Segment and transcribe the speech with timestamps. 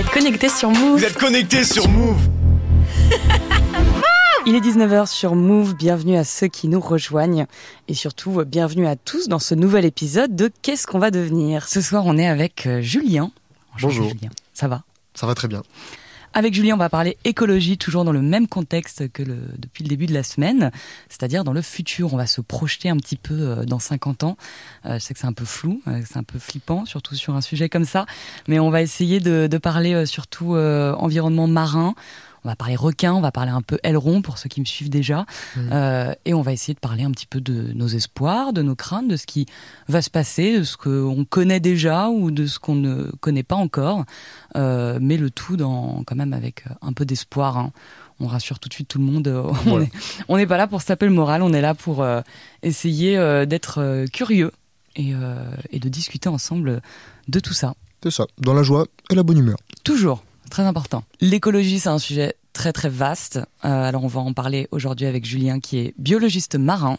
[0.00, 0.98] êtes connecté sur Move.
[0.98, 2.16] Vous êtes connecté sur Move.
[4.46, 7.46] Il est 19h sur Move, bienvenue à ceux qui nous rejoignent
[7.86, 11.68] et surtout bienvenue à tous dans ce nouvel épisode de Qu'est-ce qu'on va devenir?
[11.68, 13.30] Ce soir on est avec euh, Julien.
[13.78, 14.08] Bonjour.
[14.08, 14.30] Julien.
[14.54, 14.84] Ça va?
[15.12, 15.62] Ça va très bien.
[16.32, 19.88] Avec Julien, on va parler écologie, toujours dans le même contexte que le, depuis le
[19.88, 20.70] début de la semaine,
[21.08, 22.14] c'est-à-dire dans le futur.
[22.14, 24.36] On va se projeter un petit peu euh, dans 50 ans.
[24.86, 27.34] Euh, je sais que c'est un peu flou, euh, c'est un peu flippant, surtout sur
[27.34, 28.06] un sujet comme ça,
[28.46, 31.94] mais on va essayer de, de parler surtout environnement marin.
[32.44, 34.88] On va parler requin, on va parler un peu aileron pour ceux qui me suivent
[34.90, 35.26] déjà,
[35.56, 35.68] Mhm.
[35.72, 38.74] Euh, et on va essayer de parler un petit peu de nos espoirs, de nos
[38.74, 39.46] craintes, de ce qui
[39.88, 43.56] va se passer, de ce qu'on connaît déjà ou de ce qu'on ne connaît pas
[43.56, 44.04] encore,
[44.56, 47.58] euh, mais le tout dans quand même avec un peu d'espoir.
[47.58, 47.72] hein.
[48.22, 49.28] On rassure tout de suite tout le monde.
[49.28, 49.84] euh, On Voilà.
[49.86, 49.92] est-
[50.28, 52.20] On n'est pas là pour se taper le moral, on est là pour euh,
[52.62, 54.52] essayer d'être curieux
[54.96, 55.12] et,
[55.70, 56.82] et de discuter ensemble
[57.28, 57.74] de tout ça.
[58.02, 59.56] C'est ça, dans la joie et la bonne humeur.
[59.84, 61.04] Toujours, très important.
[61.20, 63.38] L'écologie, c'est un sujet très très vaste.
[63.64, 66.98] Euh, alors on va en parler aujourd'hui avec Julien qui est biologiste marin.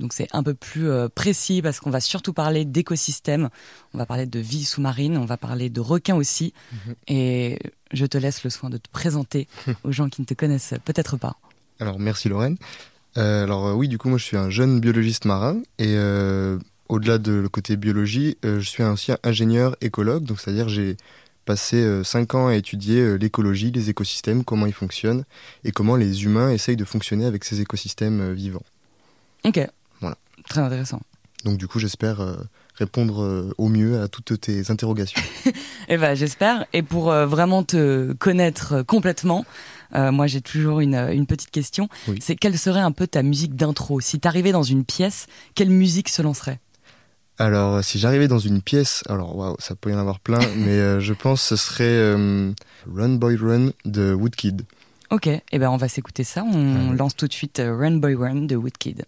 [0.00, 3.50] Donc c'est un peu plus euh, précis parce qu'on va surtout parler d'écosystèmes,
[3.94, 6.54] on va parler de vie sous-marine, on va parler de requins aussi.
[7.08, 7.58] Et
[7.92, 9.48] je te laisse le soin de te présenter
[9.84, 11.36] aux gens qui ne te connaissent peut-être pas.
[11.78, 12.56] Alors merci Lorraine.
[13.18, 16.58] Euh, alors oui, du coup moi je suis un jeune biologiste marin et euh,
[16.92, 20.98] au-delà de le côté biologie, euh, je suis aussi ingénieur écologue, donc c'est-à-dire j'ai
[21.44, 25.24] passé 5 ans à étudier euh, l'écologie, les écosystèmes, comment ils fonctionnent
[25.64, 28.64] et comment les humains essayent de fonctionner avec ces écosystèmes euh, vivants.
[29.44, 29.60] Ok.
[30.00, 30.16] Voilà.
[30.48, 31.00] Très intéressant.
[31.44, 32.36] Donc du coup j'espère euh,
[32.76, 35.20] répondre euh, au mieux à toutes tes interrogations.
[35.88, 36.64] Eh ben, j'espère.
[36.72, 39.44] Et pour euh, vraiment te connaître euh, complètement,
[39.94, 41.88] euh, moi j'ai toujours une, euh, une petite question.
[42.06, 42.18] Oui.
[42.22, 44.00] C'est quelle serait un peu ta musique d'intro?
[44.00, 45.26] Si t'arrivais dans une pièce,
[45.56, 46.60] quelle musique se lancerait?
[47.42, 50.78] Alors, si j'arrivais dans une pièce, alors waouh, ça peut y en avoir plein, mais
[50.78, 52.52] euh, je pense que ce serait euh,
[52.88, 54.62] Run Boy Run de Woodkid.
[55.10, 56.44] Ok, eh ben on va s'écouter ça.
[56.44, 59.06] On lance tout de suite euh, Run Boy Run de Woodkid.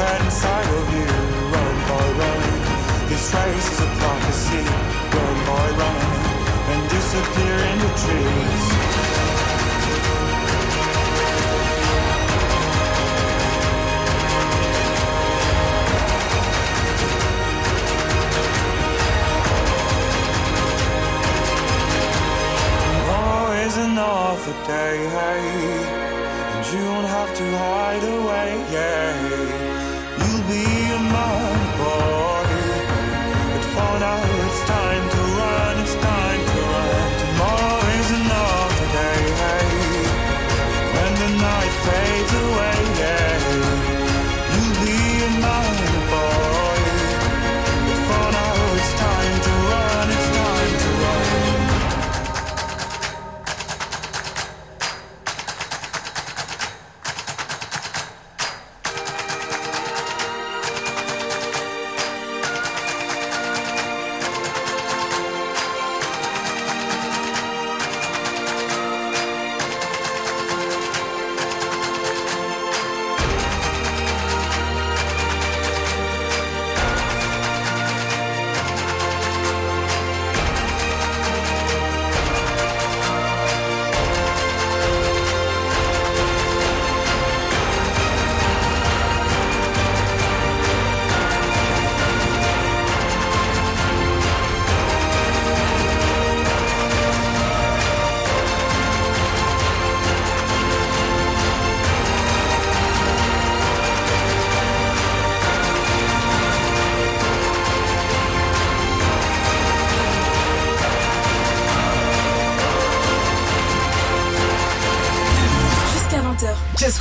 [0.00, 1.08] Secret inside of you.
[1.52, 2.40] Run, boy, run.
[3.10, 4.64] This race is a prophecy.
[5.14, 6.00] Run, boy, run.
[6.72, 8.64] And disappear in the trees.
[23.66, 24.96] Is another day.
[26.54, 29.59] And you won't have to hide away, yeah
[30.50, 30.64] be
[30.96, 32.62] a mind body
[33.52, 34.39] but for now.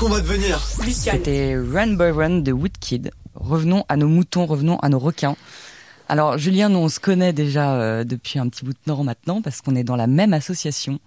[0.09, 3.11] Va devenir C'était Run Boy Run de Woodkid.
[3.35, 5.35] Revenons à nos moutons, revenons à nos requins.
[6.07, 9.43] Alors Julien, nous on se connaît déjà euh, depuis un petit bout de temps maintenant
[9.43, 10.99] parce qu'on est dans la même association.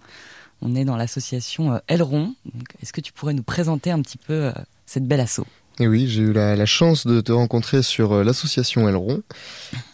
[0.61, 2.33] On est dans l'association euh, Aileron.
[2.45, 4.53] Donc, Est-ce que tu pourrais nous présenter un petit peu euh,
[4.85, 5.41] cette belle asso?
[5.79, 9.23] Oui, j'ai eu la, chance de te rencontrer sur euh, l'association Aileron.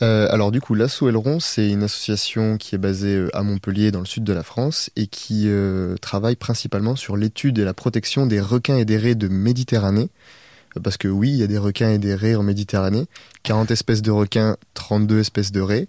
[0.02, 3.92] Euh, alors du coup, l'asso Aileron, c'est une association qui est basée euh, à Montpellier,
[3.92, 7.74] dans le sud de la France, et qui euh, travaille principalement sur l'étude et la
[7.74, 10.10] protection des requins et des raies de Méditerranée.
[10.84, 13.06] Parce que oui, il y a des requins et des raies en Méditerranée.
[13.44, 15.88] 40 espèces de requins, 32 espèces de raies.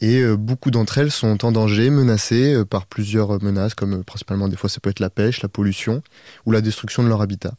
[0.00, 4.02] Et euh, beaucoup d'entre elles sont en danger, menacées euh, par plusieurs menaces, comme euh,
[4.02, 6.02] principalement des fois ça peut être la pêche, la pollution
[6.44, 7.54] ou la destruction de leur habitat.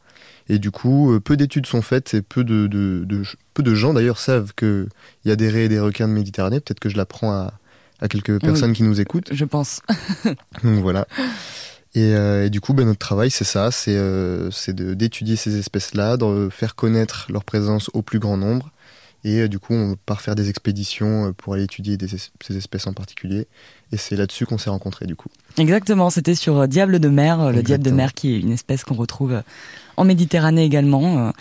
[0.50, 3.24] Et du coup, peu d'études sont faites et peu de, de- de-
[3.54, 4.88] peu de gens d'ailleurs savent qu'il
[5.26, 6.60] y a des raies et des requins de Méditerranée.
[6.62, 7.54] Peut-être que je l'apprends à,
[8.00, 9.30] à quelques personnes qui nous écoutent.
[9.34, 9.82] Je pense.
[10.64, 11.06] Donc voilà.
[11.96, 16.16] Et, euh, et du coup, ben, notre travail, c'est ça, c'est euh, d'étudier ces espèces-là,
[16.16, 18.70] de faire connaître leur présence au plus grand nombre.
[19.28, 22.30] Et euh, du coup, on part faire des expéditions euh, pour aller étudier des es-
[22.46, 23.48] ces espèces en particulier.
[23.92, 25.28] Et c'est là-dessus qu'on s'est rencontrés, du coup.
[25.58, 28.84] Exactement, c'était sur euh, Diable de mer, le diable de mer qui est une espèce
[28.86, 29.42] qu'on retrouve
[29.98, 31.34] en Méditerranée également.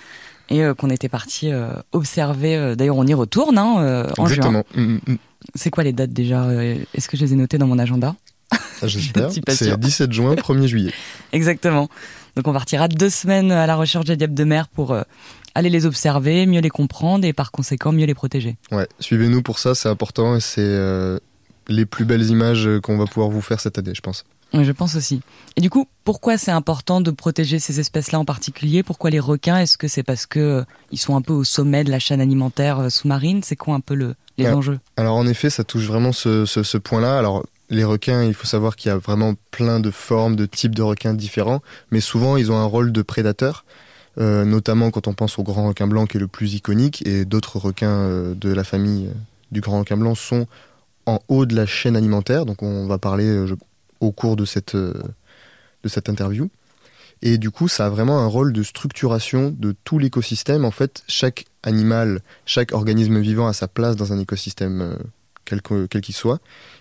[0.51, 1.51] et qu'on était parti
[1.93, 2.75] observer.
[2.77, 4.37] D'ailleurs, on y retourne hein, en juin.
[4.37, 4.65] Exactement.
[4.75, 5.17] Mm, mm, mm.
[5.55, 6.47] C'est quoi les dates déjà
[6.95, 8.15] Est-ce que je les ai notées dans mon agenda?
[8.53, 9.31] Ah, J'espère.
[9.35, 9.41] Je.
[9.53, 10.93] C'est 17 juin, 1er juillet.
[11.33, 11.89] Exactement.
[12.37, 14.95] Donc on partira deux semaines à la recherche des diables de mer pour
[15.57, 18.57] aller les observer, mieux les comprendre et par conséquent mieux les protéger.
[18.71, 21.19] Ouais, suivez-nous pour ça, c'est important et c'est euh,
[21.69, 24.25] les plus belles images euh, qu'on va pouvoir vous faire cette année, je pense.
[24.55, 25.23] Oui, je pense aussi.
[25.57, 28.85] Et du coup, pourquoi c'est important de protéger ces espèces-là en particulier?
[28.85, 29.59] Pourquoi les requins?
[29.59, 32.21] Est-ce que c'est parce que euh, ils sont un peu au sommet de la chaîne
[32.21, 33.43] alimentaire euh, sous-marine?
[33.43, 34.79] C'est quoi un peu le, les enjeux?
[34.97, 37.19] Alors en effet, ça touche vraiment ce, ce, ce point-là.
[37.19, 40.75] Alors les requins, il faut savoir qu'il y a vraiment plein de formes, de types
[40.75, 41.61] de requins différents,
[41.91, 43.65] mais souvent ils ont un rôle de prédateur,
[44.19, 47.25] euh, notamment quand on pense au grand requin blanc qui est le plus iconique, et
[47.25, 49.15] d'autres requins euh, de la famille euh,
[49.53, 50.47] du grand requin blanc sont
[51.05, 53.45] en haut de la chaîne alimentaire, donc on va parler
[54.01, 54.75] au cours de cette,
[56.09, 56.49] interview.
[57.23, 60.65] Et du coup, ça a vraiment un rôle de structuration de tout l'écosystème.
[60.65, 64.99] En fait, chaque animal, chaque organisme vivant a sa place dans un écosystème
[65.47, 66.41] quel que- quel qu'il soit.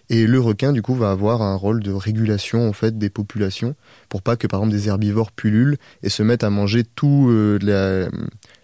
[0.09, 3.75] Et le requin, du coup, va avoir un rôle de régulation en fait des populations
[4.09, 7.57] pour pas que, par exemple, des herbivores pullulent et se mettent à manger tout euh,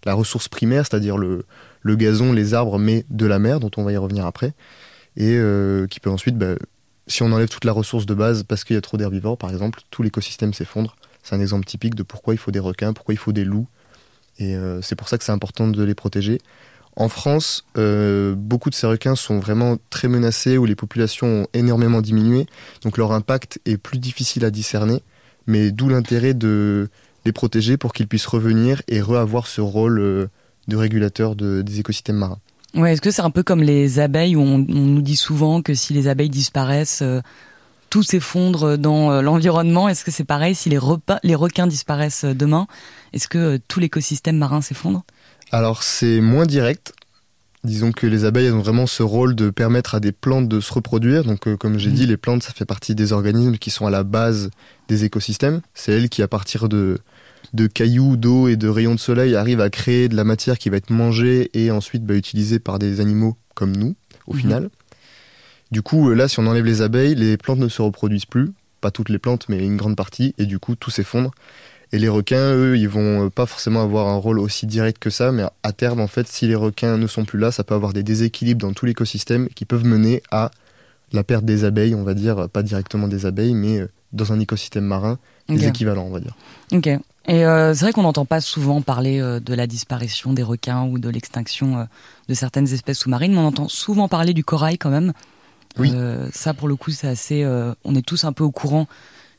[0.06, 1.46] la, ressource primaire, c'est-à-dire le,
[1.82, 4.54] le gazon, les arbres, mais de la mer, dont on va y revenir après,
[5.16, 6.56] et euh, qui peut ensuite, bah,
[7.08, 9.50] si on enlève toute la ressource de base parce qu'il y a trop d'herbivores, par
[9.50, 10.96] exemple, tout l'écosystème s'effondre.
[11.24, 13.68] C'est un exemple typique de pourquoi il faut des requins, pourquoi il faut des loups.
[14.40, 16.40] Et euh, c'est pour ça que c'est important de les protéger.
[16.96, 21.48] En France, euh, beaucoup de ces requins sont vraiment très menacés, où les populations ont
[21.54, 22.48] énormément diminué,
[22.84, 25.02] donc leur impact est plus difficile à discerner,
[25.48, 26.90] mais d'où l'intérêt de
[27.26, 30.28] les protéger pour qu'ils puissent revenir et re-avoir ce rôle euh,
[30.68, 32.40] de régulateur de- des écosystèmes marins.
[32.76, 35.74] Ouais, est-ce que c'est un peu comme les abeilles où on, nous dit souvent que
[35.74, 37.22] si les abeilles disparaissent, euh,
[37.90, 39.90] tout s'effondre dans l'environnement?
[39.90, 42.68] Est-ce que c'est pareil si les, requins disparaissent demain?
[43.12, 45.04] Est-ce que tout l'écosystème marin s'effondre?
[45.52, 46.94] Alors c'est moins direct.
[47.64, 50.60] Disons que les abeilles elles ont vraiment ce rôle de permettre à des plantes de
[50.60, 51.24] se reproduire.
[51.24, 51.96] Donc euh, comme j'ai Mhm.
[51.96, 54.50] dit, les plantes ça fait partie des organismes qui sont à la base
[54.88, 55.62] des écosystèmes.
[55.74, 56.98] C'est elles qui à partir de,
[57.54, 60.70] de cailloux, d'eau et de rayons de soleil arrivent à créer de la matière qui
[60.70, 64.40] va être mangée et ensuite bah, utilisée par des animaux comme nous au Mhm.
[64.40, 64.70] final.
[65.72, 68.52] Du coup euh, là si on enlève les abeilles, les plantes ne se reproduisent plus.
[68.82, 71.30] Pas toutes les plantes mais une grande partie et du coup tout s'effondre.
[71.94, 75.10] Et les requins, eux, ils vont euh, pas forcément avoir un rôle aussi direct que
[75.10, 77.76] ça, mais à terme, en fait, si les requins ne sont plus là, ça peut
[77.76, 80.52] avoir des déséquilibres dans tout l'écosystème qui peuvent mener à
[81.12, 84.40] la perte des abeilles, on va dire, pas directement des abeilles, mais euh, dans un
[84.40, 85.20] écosystème marin,
[85.50, 86.36] des équivalents, on va dire.
[86.72, 86.88] Ok.
[87.28, 90.86] Et euh, c'est vrai qu'on n'entend pas souvent parler euh, de la disparition des requins
[90.86, 91.84] ou de l'extinction euh,
[92.30, 95.14] de certaines espèces sous-marines, mais on entend souvent parler du corail quand même.
[95.78, 95.92] Oui.
[95.94, 97.44] Euh, ça, pour le coup, c'est assez.
[97.44, 98.88] euh, on est tous un peu au courant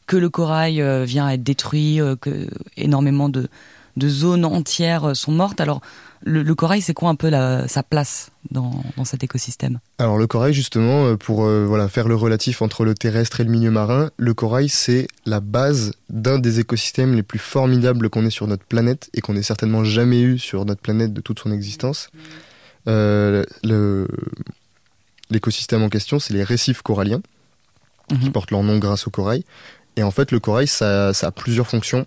[0.06, 3.48] que le corail euh, vient à être détruit, euh, que énormément de,
[3.96, 5.60] de zones entières euh, sont mortes.
[5.60, 5.80] Alors,
[6.24, 9.80] le, le corail, c'est quoi un peu la, sa place dans, dans cet écosystème?
[9.98, 13.50] Alors le corail, justement, pour euh, voilà, faire le relatif entre le terrestre et le
[13.50, 18.30] milieu marin, le corail, c'est la base d'un des écosystèmes les plus formidables qu'on ait
[18.30, 21.50] sur notre planète et qu'on ait certainement jamais eu sur notre planète de toute son
[21.50, 22.08] existence.
[22.88, 23.44] Euh,
[25.30, 27.22] L'écosystème en question, c'est les récifs coralliens,
[28.08, 28.32] qui Mhm.
[28.32, 29.44] portent leur nom grâce au corail.
[29.96, 32.06] Et en fait, le corail, ça, a plusieurs fonctions.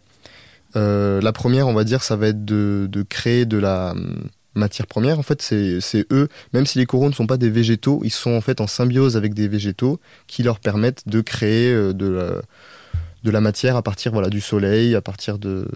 [0.75, 4.87] Euh, la première, on va dire, ça va être de, créer de la hum, matière
[4.87, 5.19] première.
[5.19, 8.31] En fait, c'est eux, même si les coraux ne sont pas des végétaux, ils sont
[8.31, 13.41] en fait en symbiose avec des végétaux qui leur permettent de créer euh, de la,
[13.41, 15.67] matière à partir voilà, du soleil, à partir de,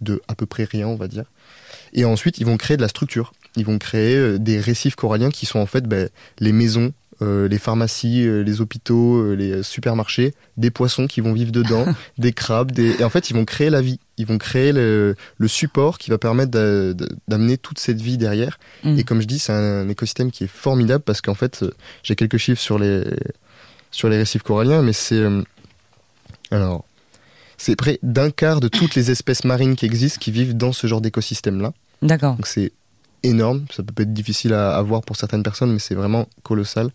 [0.00, 1.24] de à peu près rien, on va dire.
[1.92, 3.32] Et ensuite, ils vont créer de la structure.
[3.56, 7.46] Ils vont créer euh, des récifs coralliens qui sont en fait ben, les maisons, euh,
[7.48, 11.84] les pharmacies, euh, les hôpitaux, euh, les supermarchés, des poissons qui vont vivre dedans,
[12.18, 12.72] des crabes.
[12.72, 13.00] Des...
[13.00, 14.00] Et en fait, ils vont créer la vie.
[14.16, 18.16] Ils vont créer le, le support qui va permettre d'a- d'a- d'amener toute cette vie
[18.16, 18.58] derrière.
[18.84, 18.98] Mm.
[18.98, 21.64] Et comme je dis, c'est un écosystème qui est formidable parce qu'en fait,
[22.02, 23.04] j'ai quelques chiffres sur les,
[23.90, 25.22] sur les récifs coralliens, mais c'est.
[26.50, 26.84] alors.
[27.58, 30.88] C'est près d'un quart de toutes les espèces marines qui existent qui vivent dans ce
[30.88, 31.72] genre d'écosystème-là.
[32.00, 32.34] D'accord.
[32.34, 32.72] Donc c'est
[33.22, 33.64] énorme.
[33.70, 36.90] Ça peut être difficile à, à voir pour certaines personnes, mais c'est vraiment colossal.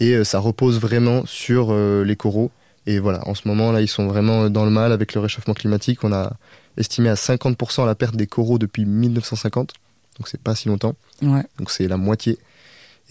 [0.00, 2.50] Et euh, ça repose vraiment sur euh, les coraux.
[2.86, 5.54] Et voilà, en ce moment là, ils sont vraiment dans le mal avec le réchauffement
[5.54, 6.04] climatique.
[6.04, 6.32] On a
[6.76, 9.72] estimé à 50% la perte des coraux depuis 1950.
[10.18, 10.94] Donc c'est pas si longtemps.
[11.22, 11.44] Ouais.
[11.58, 12.38] Donc c'est la moitié.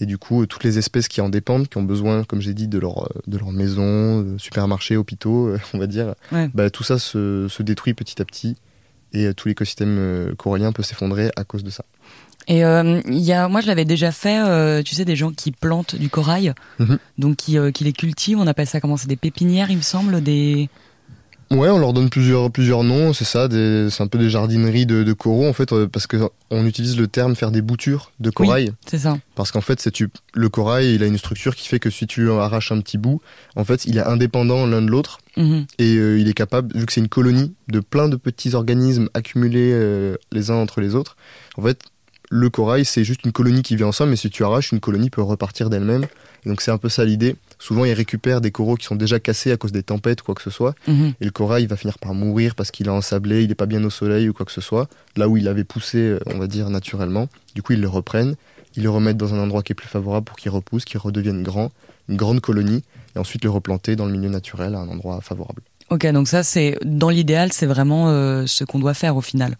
[0.00, 2.54] Et du coup, euh, toutes les espèces qui en dépendent, qui ont besoin, comme j'ai
[2.54, 6.48] dit, de leur, de leur maison, de supermarchés, hôpitaux, on va dire, Ouais.
[6.54, 8.56] bah, tout ça se, se détruit petit à petit.
[9.12, 11.84] Et tout l'écosystème corallien peut s'effondrer à cause de ça.
[12.50, 14.40] Et euh, il y a, moi, je l'avais déjà fait.
[14.40, 16.98] euh, tu sais, des gens qui plantent du corail, Mhm.
[17.18, 18.38] donc qui, euh, qui les cultivent.
[18.38, 18.96] On appelle ça comment?
[18.96, 20.68] C'est des pépinières, il me semble, des.
[21.50, 25.02] Ouais, on leur donne plusieurs, plusieurs noms, c'est ça, c'est un peu des jardineries de,
[25.02, 26.18] de coraux en fait, parce que
[26.50, 29.16] on utilise le terme faire des boutures de corail, C'est ça.
[29.34, 32.06] parce qu'en fait, c'est tu, le corail, il a une structure qui fait que si
[32.06, 33.22] tu arraches un petit bout,
[33.56, 35.64] en fait, il est indépendant l'un de l'autre Mhm.
[35.78, 39.72] et il est capable, vu que c'est une colonie de plein de petits organismes accumulés
[40.32, 41.16] les uns entre les autres,
[41.56, 41.80] en fait,
[42.30, 45.10] le corail, c'est juste une colonie qui vit ensemble, mais si tu arraches, une colonie
[45.10, 46.06] peut repartir d'elle-même.
[46.46, 47.36] Donc c'est un peu ça l'idée.
[47.58, 50.34] Souvent, ils récupèrent des coraux qui sont déjà cassés à cause des tempêtes ou quoi
[50.34, 50.74] que ce soit.
[50.86, 51.14] Mhm.
[51.20, 53.66] Et le corail il va finir par mourir parce qu'il est ensablé, il n'est pas
[53.66, 54.88] bien au soleil ou quoi que ce soit.
[55.16, 57.28] Là où il avait poussé, euh, on va dire, naturellement.
[57.54, 58.36] Du coup, ils le reprennent,
[58.76, 61.42] ils le remettent dans un endroit qui est plus favorable pour qu'il repousse, qu'il redevienne
[61.42, 61.72] grand,
[62.08, 62.84] une grande colonie,
[63.16, 65.62] et ensuite le replanter dans le milieu naturel à un endroit favorable.
[65.90, 69.56] Ok, donc ça, c'est dans l'idéal, c'est vraiment euh, ce qu'on doit faire au final.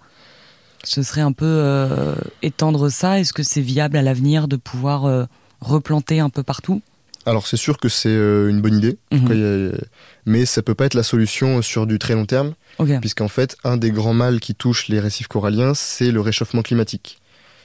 [0.85, 3.19] Ce serait un peu euh, étendre ça.
[3.21, 5.25] Est-ce que c'est viable à l'avenir de pouvoir euh,
[5.61, 6.81] replanter un peu partout?
[7.27, 9.33] Alors c'est sûr que c'est euh, une bonne idée, Mhm.
[9.33, 9.77] A-
[10.25, 12.55] mais ça peut pas être la solution sur du très long terme,
[13.01, 17.19] puisqu'en fait, un des grands mâles qui touche les récifs coralliens, c'est le réchauffement climatique.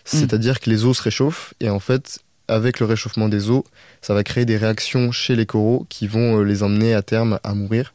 [0.05, 3.63] C'est-à-dire que les eaux se réchauffent, et en fait, avec le réchauffement des eaux,
[4.01, 7.53] ça va créer des réactions chez les coraux qui vont les emmener à terme à
[7.53, 7.93] mourir.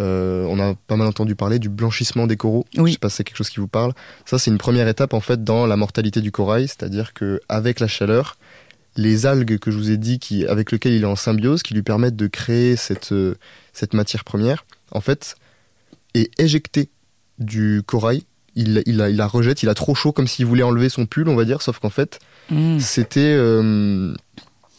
[0.00, 2.64] Euh, on a pas mal entendu parler du blanchissement des coraux.
[2.76, 2.90] Oui.
[2.90, 3.92] Je sais pas si c'est quelque chose qui vous parle.
[4.26, 7.80] Ça, c'est une première étape en fait dans la mortalité du corail, c'est-à-dire que avec
[7.80, 8.36] la chaleur,
[8.96, 11.74] les algues que je vous ai dit, qui, avec lesquelles il est en symbiose, qui
[11.74, 13.34] lui permettent de créer cette, euh,
[13.72, 15.36] cette matière première, en fait,
[16.14, 16.88] est éjectée
[17.38, 18.24] du corail.
[18.56, 21.06] Il, il, la, il la rejette, il a trop chaud, comme s'il voulait enlever son
[21.06, 22.18] pull, on va dire, sauf qu'en fait,
[22.50, 22.80] Mhm.
[22.80, 23.20] c'était.
[23.36, 24.14] euh,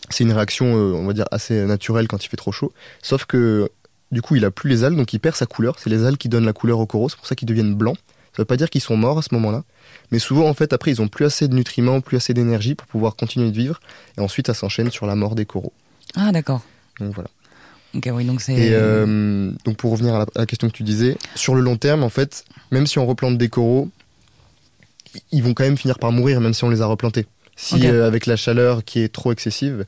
[0.10, 2.74] c'est une réaction, on va dire, assez naturelle quand il fait trop chaud.
[3.04, 3.70] Sauf que,
[4.12, 5.78] du coup, il a plus les algues, donc il perd sa couleur.
[5.80, 7.98] C'est les algues qui donnent la couleur aux coraux, c'est pour ça qu'ils deviennent blancs.
[8.34, 9.63] Ça veut pas dire qu'ils sont morts à ce moment-là.
[10.12, 12.88] Mais souvent, en fait, après, ils ont plus assez de nutriments, plus assez d'énergie pour
[12.88, 13.80] pouvoir continuer de vivre.
[14.18, 15.74] Et ensuite, ça s'enchaîne sur la mort des coraux.
[16.16, 16.62] Ah, d'accord.
[17.00, 17.30] Donc voilà.
[17.96, 18.54] Ok, oui, donc c'est.
[18.54, 21.62] Et euh, donc pour revenir à la, à la question que tu disais, sur le
[21.62, 23.89] long terme, en fait, même si on replante des coraux,
[25.32, 27.25] ils vont quand même finir par mourir, même si on les a replantés.
[27.56, 29.86] Si euh, avec la chaleur qui est trop excessive,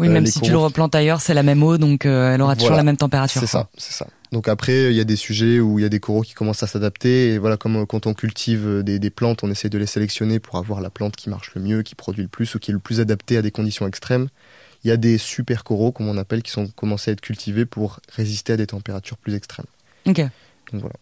[0.00, 2.42] oui, euh, même si tu le replantes ailleurs, c'est la même eau, donc euh, elle
[2.42, 2.78] aura toujours Voilà.
[2.78, 3.40] la même température.
[3.40, 4.06] c'est ça, c'est ça.
[4.32, 6.62] Donc après, il y a des sujets où il y a des coraux qui commencent
[6.62, 7.34] à s'adapter.
[7.34, 10.38] Et voilà, comme euh, quand on cultive des, des plantes, on essaie de les sélectionner
[10.38, 12.74] pour avoir la plante qui marche le mieux, qui produit le plus ou qui est
[12.74, 14.28] le plus adaptée à des conditions extrêmes.
[14.84, 17.66] Il y a des super coraux, comme on appelle, qui sont commencés à être cultivés
[17.66, 19.66] pour résister à des températures plus extrêmes.
[20.06, 20.16] Ok,
[20.72, 20.94] Donc voilà,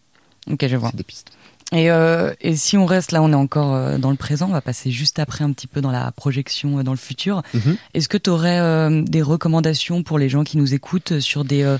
[0.49, 0.89] ok, je vois.
[0.89, 1.31] c'est des pistes.
[1.71, 4.53] Et, euh, et si on reste là, on est encore euh, dans le présent, on
[4.53, 7.43] va passer juste après un petit peu dans la projection euh, dans le futur.
[7.53, 7.77] Mhm.
[7.93, 11.77] Est-ce que tu aurais des recommandations pour les gens qui nous écoutent sur des, euh,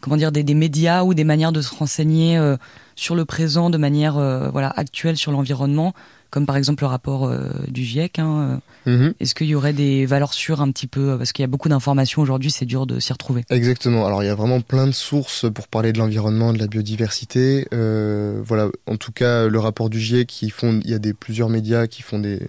[0.00, 2.56] comment dire, des, des médias ou des manières de se renseigner euh,
[2.96, 5.94] sur le présent de manière euh, voilà, actuelle sur l'environnement,
[6.30, 8.90] comme par exemple le rapport euh, du GIEC hein, euh.
[8.90, 9.14] Mhm.
[9.20, 11.48] Est-ce qu'il y aurait des valeurs sûres un petit peu euh, Parce qu'il y a
[11.48, 13.44] beaucoup d'informations aujourd'hui, c'est dur de s'y retrouver.
[13.50, 14.06] Exactement.
[14.06, 17.66] Alors il y a vraiment plein de sources pour parler de l'environnement, de la biodiversité.
[17.74, 18.68] Euh, voilà.
[18.86, 21.86] En tout cas, le rapport du GIEC, qui font, il y a des plusieurs médias
[21.86, 22.40] qui font des,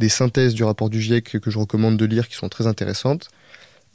[0.00, 3.28] des synthèses du rapport du GIEC que je recommande de lire, qui sont très intéressantes.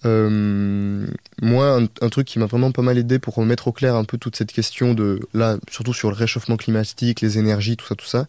[0.06, 1.08] Euh,
[1.42, 4.04] moi, un, un truc qui m'a vraiment pas mal aidé pour remettre au clair un
[4.04, 7.96] peu toute cette question de là, surtout sur le réchauffement climatique, les énergies, tout ça,
[7.96, 8.28] tout ça,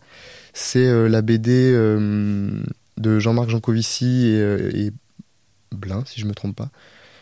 [0.52, 2.50] c'est euh, la BD euh,
[2.96, 4.92] de Jean-Marc Jancovici et, euh, et
[5.72, 6.70] Blin, si je me trompe pas,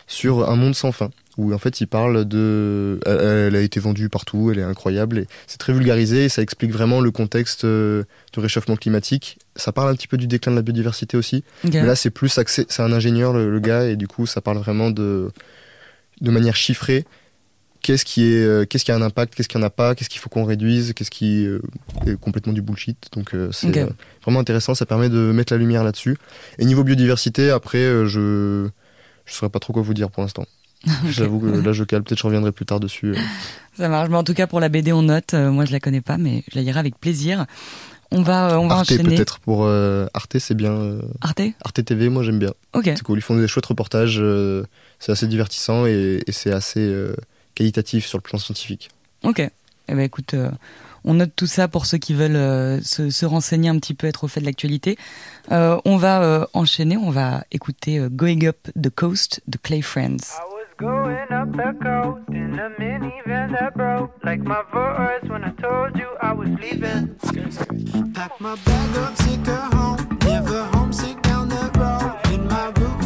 [0.07, 3.01] sur Un monde sans fin, où en fait il parle de...
[3.05, 6.71] Elle, a été vendue partout, elle est incroyable, et c'est très vulgarisé, et ça explique
[6.71, 9.39] vraiment le contexte du réchauffement climatique.
[9.57, 12.39] Ça parle un petit peu du déclin de la biodiversité aussi, mais là c'est plus
[12.39, 15.33] axé, c'est un ingénieur le, le gars, et du coup ça parle vraiment de,
[16.21, 17.05] de manière chiffrée
[17.87, 20.09] qu'est-ce qui est euh, qu'est-ce qui a un impact, qu'est-ce qui en a pas, qu'est-ce
[20.09, 21.61] qu'il faut qu'on réduise, qu'est-ce qui euh,
[22.05, 22.99] est complètement du bullshit.
[23.13, 23.87] Donc euh, c'est
[24.23, 26.17] vraiment intéressant, ça permet de mettre la lumière là-dessus.
[26.59, 28.69] Et niveau biodiversité, après je
[29.25, 30.47] je saurais pas trop quoi vous dire pour l'instant.
[31.09, 33.15] J'avoue que là je cale, peut-être je reviendrai plus tard dessus.
[33.79, 34.09] Ça marche.
[34.09, 35.35] Mais en tout cas, pour la BD, on note.
[35.35, 37.45] Moi, je la connais pas, mais je la lirai avec plaisir.
[38.11, 40.73] On va, on va Arte peut-être pour euh, Arte, c'est bien.
[40.73, 41.43] euh, Arte?
[41.63, 42.55] Arte TV, moi j'aime bien.
[42.73, 42.85] Ok.
[42.85, 44.65] C'est cool, ils font des chouettes reportages, euh,
[45.01, 46.81] c'est assez divertissant et, et c'est assez
[47.57, 48.91] qualitatif sur le plan scientifique.
[49.25, 49.41] Ok.
[49.89, 50.51] Eh ben, écoute, euh,
[51.05, 54.07] on note tout ça pour ceux qui veulent euh, se, se renseigner un petit peu,
[54.07, 54.97] être au fait de l'actualité.
[55.53, 56.97] Euh, on va euh, enchaîner.
[56.97, 60.17] On va écouter euh, Going Up the Coast de Clay Friends.
[60.17, 64.11] I was going up the coast in a minivan that broke.
[64.25, 67.15] Like my voice when I told you I was leaving.
[68.13, 70.19] Pack my bag up, sick of home.
[70.25, 72.35] Never homesick down the road.
[72.35, 73.06] In my room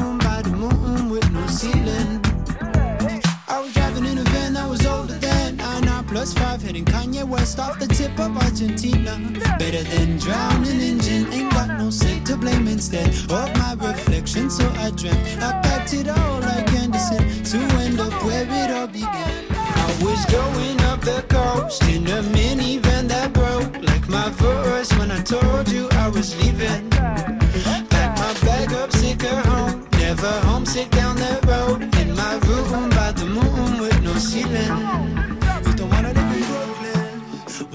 [6.20, 9.18] plus 5, hitting Kanye West off the tip of Argentina.
[9.58, 14.50] Better than drowning engine, ain't got no scent to blame instead of my reflection.
[14.50, 18.86] So I dreamt I packed it all like Anderson to end up where it all
[18.86, 19.44] began.
[19.84, 25.10] I was going up the coast in a minivan that broke like my voice when
[25.10, 26.90] I told you I was leaving.
[26.90, 29.88] Pack my bag up, sick of home.
[29.92, 31.80] Never homesick down the road.
[31.96, 35.09] In my room by the moon with no ceiling.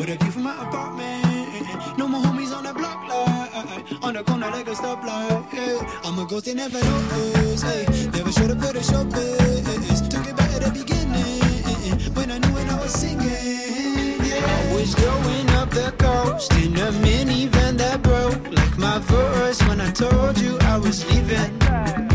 [0.05, 1.97] With a view from my apartment.
[1.97, 5.49] No more homies on the block like On the corner like a stoplight.
[5.49, 5.79] Hey.
[6.03, 7.63] I'm a ghost they never knows.
[7.63, 8.09] Oh, hey.
[8.11, 10.01] Never should've put a show biz.
[10.07, 12.13] Took it back at the beginning.
[12.13, 13.25] When I knew when I was singing.
[13.25, 14.45] Yeah.
[14.45, 18.43] I was going up the coast in a minivan that broke.
[18.55, 22.14] Like my voice when I told you I was leaving.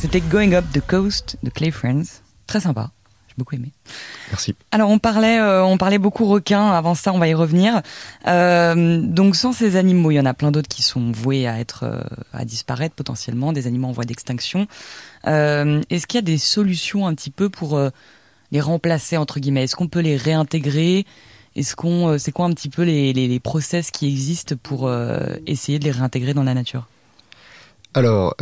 [0.00, 2.22] C'était Going Up the Coast de Clay Friends.
[2.46, 2.90] Très sympa.
[3.28, 3.70] J'ai beaucoup aimé.
[4.30, 4.54] Merci.
[4.70, 6.70] Alors on parlait, euh, on parlait beaucoup requins.
[6.70, 7.82] Avant ça, on va y revenir.
[8.26, 11.60] Euh, donc sans ces animaux, il y en a plein d'autres qui sont voués à
[11.60, 12.00] être, euh,
[12.32, 14.66] à disparaître potentiellement, des animaux en voie d'extinction.
[15.26, 17.78] Est-ce qu'il y a des solutions un petit peu pour
[18.52, 19.64] les remplacer entre guillemets?
[19.64, 21.04] Est-ce qu'on peut les réintégrer?
[21.56, 24.90] Est-ce qu'on, c'est quoi un petit peu les, les, les process qui existent pour
[25.46, 26.88] essayer de les réintégrer dans la nature?
[27.92, 28.34] Alors,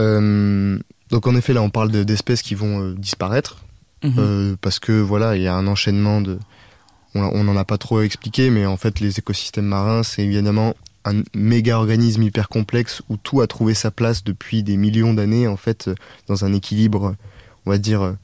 [1.11, 3.65] donc en effet là on parle de- d'espèces qui vont euh, disparaître.
[4.05, 4.15] Mhm.
[4.19, 6.39] Euh, parce que voilà, il y a un enchaînement de.
[7.15, 11.23] On n'en a pas trop expliqué, mais en fait, les écosystèmes marins, c'est évidemment un
[11.35, 15.57] méga organisme hyper complexe où tout a trouvé sa place depuis des millions d'années, en
[15.57, 15.95] fait, euh,
[16.29, 17.17] dans un équilibre,
[17.67, 18.15] on va dire,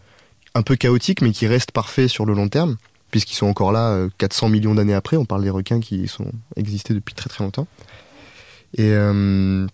[0.54, 2.76] un peu chaotique, mais qui reste parfait sur le long terme,
[3.10, 5.16] puisqu'ils sont encore là euh, 400 millions d'années après.
[5.16, 7.66] On parle des requins qui sont existés depuis très très longtemps.
[8.76, 8.90] Et.
[8.92, 9.66] euh,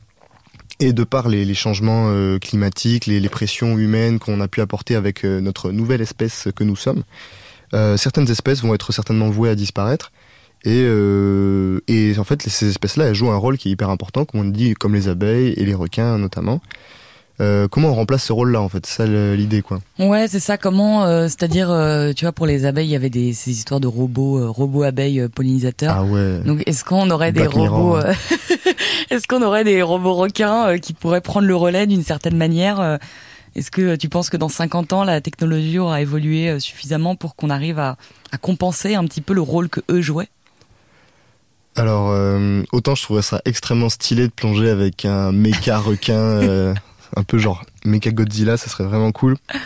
[0.80, 4.96] et de par les, changements euh, climatiques, les, les pressions humaines qu'on a pu apporter
[4.96, 7.04] avec euh, notre nouvelle espèce que nous sommes,
[7.74, 10.10] euh, certaines espèces vont être certainement vouées à disparaître.
[10.64, 10.84] Et,
[12.18, 14.94] en fait, ces espèces-là, jouent un rôle qui est hyper important, comme on dit, comme
[14.94, 16.60] les abeilles et les requins notamment.
[17.40, 18.84] Euh, comment on remplace ce rôle-là en fait?
[18.84, 19.80] C'est ça l'idée quoi.
[19.98, 20.58] Ouais, c'est ça.
[20.58, 23.80] Comment, euh, c'est-à-dire, euh, tu vois, pour les abeilles, il y avait des ces histoires
[23.80, 25.94] de robots, robots abeilles pollinisateurs.
[25.96, 26.40] Ah ouais.
[26.44, 28.12] Donc, est-ce qu'on aurait des Black robots euh,
[29.10, 32.98] Est-ce qu'on aurait des robots requins qui pourraient prendre le relais d'une certaine manière
[33.56, 37.50] Est-ce que tu penses que dans 50 ans, la technologie aura évolué suffisamment pour qu'on
[37.50, 37.96] arrive à,
[38.32, 40.28] à compenser un petit peu le rôle que eux jouaient?
[41.76, 46.74] Alors euh, autant je trouverais ça extrêmement stylé de plonger avec un méca requin, euh,
[47.16, 49.36] un peu genre méca Godzilla, ça serait vraiment cool.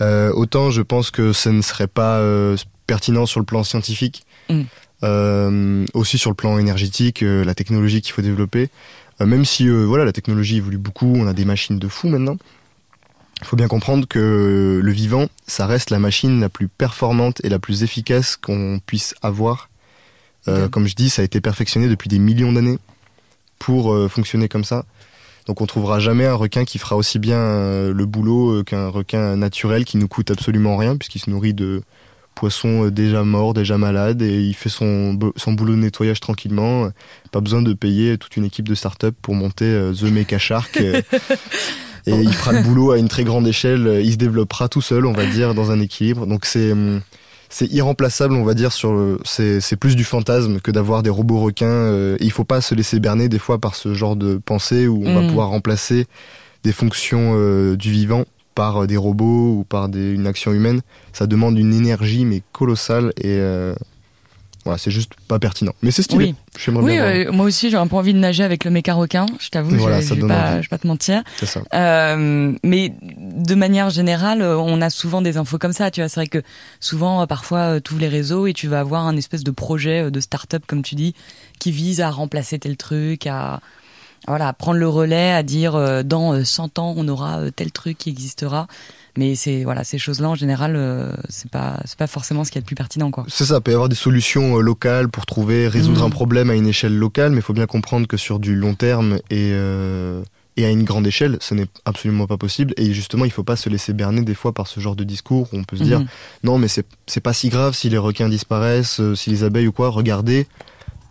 [0.00, 4.24] Euh, autant je pense que ce ne serait pas euh, pertinent sur le plan scientifique,
[4.48, 4.62] Mm.
[5.04, 8.70] Euh, aussi sur le plan énergétique, la technologie qu'il faut développer.
[9.20, 12.36] Même si voilà la technologie évolue beaucoup, on a des machines de fou maintenant.
[13.40, 17.48] Il faut bien comprendre que le vivant, ça reste la machine la plus performante et
[17.48, 19.70] la plus efficace qu'on puisse avoir.
[20.46, 22.78] Comme je dis, ça a été perfectionné depuis des millions d'années
[23.58, 24.84] pour fonctionner comme ça.
[25.46, 28.88] Donc on trouvera jamais un requin qui fera aussi bien euh, le boulot euh, qu'un
[28.88, 31.82] requin naturel qui nous coûte absolument rien puisqu'il se nourrit de
[32.34, 36.88] poissons euh, déjà morts, déjà malades et il fait son, son boulot de nettoyage tranquillement.
[37.32, 40.76] Pas besoin de payer toute une équipe de start-up pour monter The Mecha Shark.
[40.80, 41.02] et
[42.06, 44.00] il fera le boulot à une très grande échelle.
[44.04, 46.26] Il se développera tout seul, on va dire, dans un équilibre.
[46.26, 47.00] Donc c'est hum,
[47.54, 48.72] c'est irremplaçable, on va dire.
[48.72, 51.66] Sur le- c'est plus du fantasme que d'avoir des robots requins.
[51.66, 54.88] euh, et il faut pas se laisser berner des fois par ce genre de pensée
[54.88, 55.26] où on va Mm.
[55.28, 56.06] pouvoir remplacer
[56.64, 60.80] des fonctions euh, du vivant par euh, des robots ou par des- une action humaine.
[61.12, 63.74] Ça demande une énergie mais colossale et euh,
[64.64, 65.72] voilà, c'est juste pas pertinent.
[65.82, 66.34] Mais c'est stylé.
[66.66, 66.74] Oui.
[66.76, 69.26] Oui, euh, moi aussi, j'ai un peu envie de nager avec le méca requin.
[69.40, 70.56] Je t'avoue, Voilà, je, je vais pas, envie.
[70.58, 71.22] je vais pas te mentir.
[71.42, 71.62] Ça.
[71.74, 75.90] Euh, mais de manière générale, euh, on a souvent des infos comme ça.
[75.90, 76.42] Tu vois, c'est vrai que
[76.80, 80.10] souvent, euh, parfois, tu ouvres les réseaux et tu vas avoir un espèce de projet
[80.10, 81.14] de start-up, comme tu dis,
[81.58, 83.60] qui vise à remplacer tel truc, à
[84.28, 87.72] voilà, à prendre le relais, à dire euh, dans euh, 100 ans, on aura tel
[87.72, 88.68] truc qui existera.
[89.18, 92.58] Mais c'est voilà, ces choses-là en général, euh, c'est pas c'est pas forcément ce qui
[92.58, 93.24] est le plus pertinent, quoi.
[93.28, 96.06] C'est ça, il peut y avoir des solutions euh, locales pour trouver, résoudre Mm.
[96.06, 98.74] un problème à une échelle locale, mais il faut bien comprendre que sur du long
[98.74, 100.22] terme et, euh,
[100.56, 102.72] et à une grande échelle, ce n'est absolument pas possible.
[102.78, 105.04] Et justement, il ne faut pas se laisser berner des fois par ce genre de
[105.04, 106.06] discours où on peut se dire Mhm.
[106.44, 109.66] non, mais c'est c'est pas si grave si les requins disparaissent, euh, si les abeilles
[109.68, 109.90] ou quoi.
[109.90, 110.46] Regardez,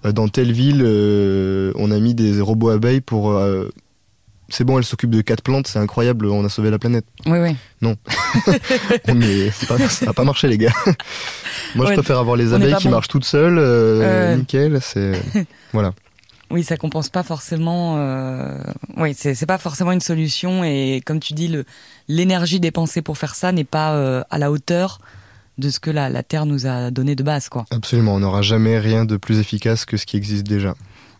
[0.04, 3.40] dans telle ville, euh, on a mis des robots abeilles pour.
[4.52, 7.06] C'est bon, elles s'occupent de quatre plantes, c'est incroyable, on a sauvé la planète.
[7.26, 7.56] Oui, oui.
[9.08, 10.74] On est- c'est pas- ça n'a pas marché, les gars.
[11.76, 12.92] Moi, Ouais, je préfère avoir les abeilles qui bon.
[12.92, 14.02] marchent toutes seules, euh,
[14.34, 14.36] Euh.
[14.38, 14.80] nickel.
[14.82, 15.14] C'est
[15.74, 15.94] voilà.
[16.50, 17.96] Oui, ça compense pas forcément.
[17.98, 18.58] Euh...
[18.98, 21.56] Oui, c'est pas forcément une solution et comme tu dis,
[22.10, 25.00] l'énergie dépensée pour faire ça n'est pas euh, à la hauteur
[25.58, 27.66] de ce que la, la Terre nous a donné de base, quoi.
[27.72, 30.76] Absolument, on n'aura jamais rien de plus efficace que ce qui existe déjà.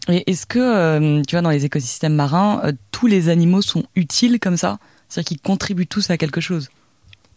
[0.08, 3.84] Et est-ce que euh, tu vois dans les écosystèmes marins, euh, tous les animaux sont
[3.96, 4.80] utiles comme ça?
[5.08, 6.70] C'est-à-dire qu'ils contribuent tous à quelque chose?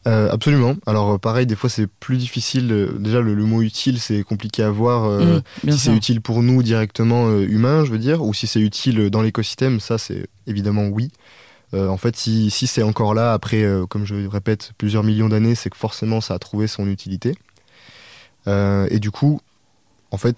[0.07, 0.75] Euh, absolument.
[0.87, 2.89] Alors pareil, des fois c'est plus difficile.
[2.99, 5.05] Déjà, le, le mot utile, c'est compliqué à voir.
[5.05, 8.47] euh, Mmh, si c'est utile pour nous directement euh, humains, je veux dire, ou si
[8.47, 11.11] c'est utile dans l'écosystème, ça c'est évidemment oui.
[11.73, 15.57] En fait, si, si c'est encore là après, comme je le répète, plusieurs millions d'années,
[15.57, 17.35] c'est que forcément ça a trouvé son utilité.
[18.47, 19.41] Et du coup,
[20.13, 20.37] en fait,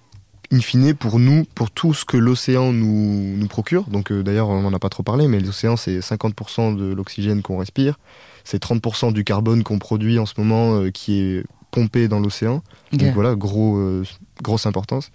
[0.52, 4.48] in fine, pour nous, pour tout ce que l'océan nous, nous procure, donc euh, d'ailleurs
[4.48, 7.98] on n'en a pas trop parlé, mais l'océan c'est 50% de l'oxygène qu'on respire,
[8.44, 12.62] c'est 30% du carbone qu'on produit en ce moment euh, qui est pompé dans l'océan.
[12.92, 14.04] Donc voilà, gros, euh,
[14.42, 15.10] grosse importance.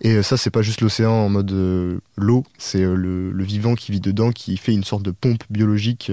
[0.00, 1.50] Et ça, c'est pas juste l'océan en mode
[2.16, 6.12] l'eau, c'est le, le vivant qui vit dedans, qui fait une sorte de pompe biologique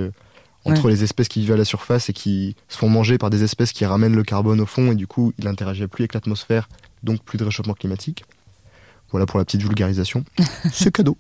[0.64, 0.92] entre Ouais.
[0.94, 3.72] les espèces qui vivent à la surface et qui se font manger par des espèces
[3.74, 6.68] qui ramènent le carbone au fond, et du coup, il interagit plus avec l'atmosphère,
[7.04, 8.24] donc plus de réchauffement climatique.
[9.12, 10.26] Voilà pour la petite vulgarisation.
[10.74, 11.18] c'est cadeau.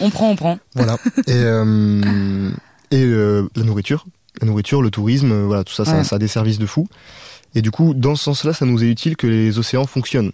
[0.00, 0.58] On prend, on prend.
[0.74, 0.98] Voilà.
[1.26, 2.50] Et, euh,
[2.90, 4.04] et euh, la nourriture,
[4.40, 6.04] la nourriture, le tourisme, euh, voilà, tout ça, ça, Ouais.
[6.04, 6.86] ça a des services de fou.
[7.54, 10.32] Et du coup, dans ce sens-là, ça nous est utile que les océans fonctionnent.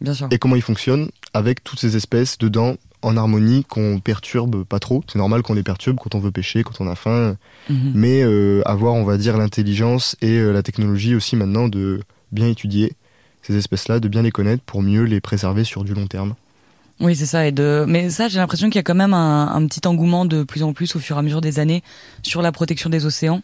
[0.00, 0.26] Bien sûr.
[0.32, 5.04] Et comment ils fonctionnent Avec toutes ces espèces dedans, en harmonie, qu'on perturbe pas trop.
[5.06, 7.36] C'est normal qu'on les perturbe quand on veut pêcher, quand on a faim.
[7.70, 7.92] Mhm.
[7.94, 8.22] Mais
[8.66, 12.00] avoir, on va dire, l'intelligence et la technologie aussi maintenant de
[12.32, 12.94] bien étudier
[13.42, 16.34] ces espèces-là, de bien les connaître pour mieux les préserver sur du long terme.
[17.00, 17.46] Oui, c'est ça.
[17.46, 17.84] Et de...
[17.88, 20.72] Mais ça, j'ai l'impression qu'il y a quand même un, petit engouement de plus en
[20.72, 21.82] plus au fur et à mesure des années
[22.22, 23.42] sur la protection des océans.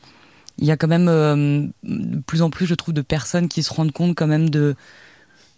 [0.58, 3.62] Il y a quand même euh, de plus en plus, je trouve, de personnes qui
[3.62, 4.76] se rendent compte quand même de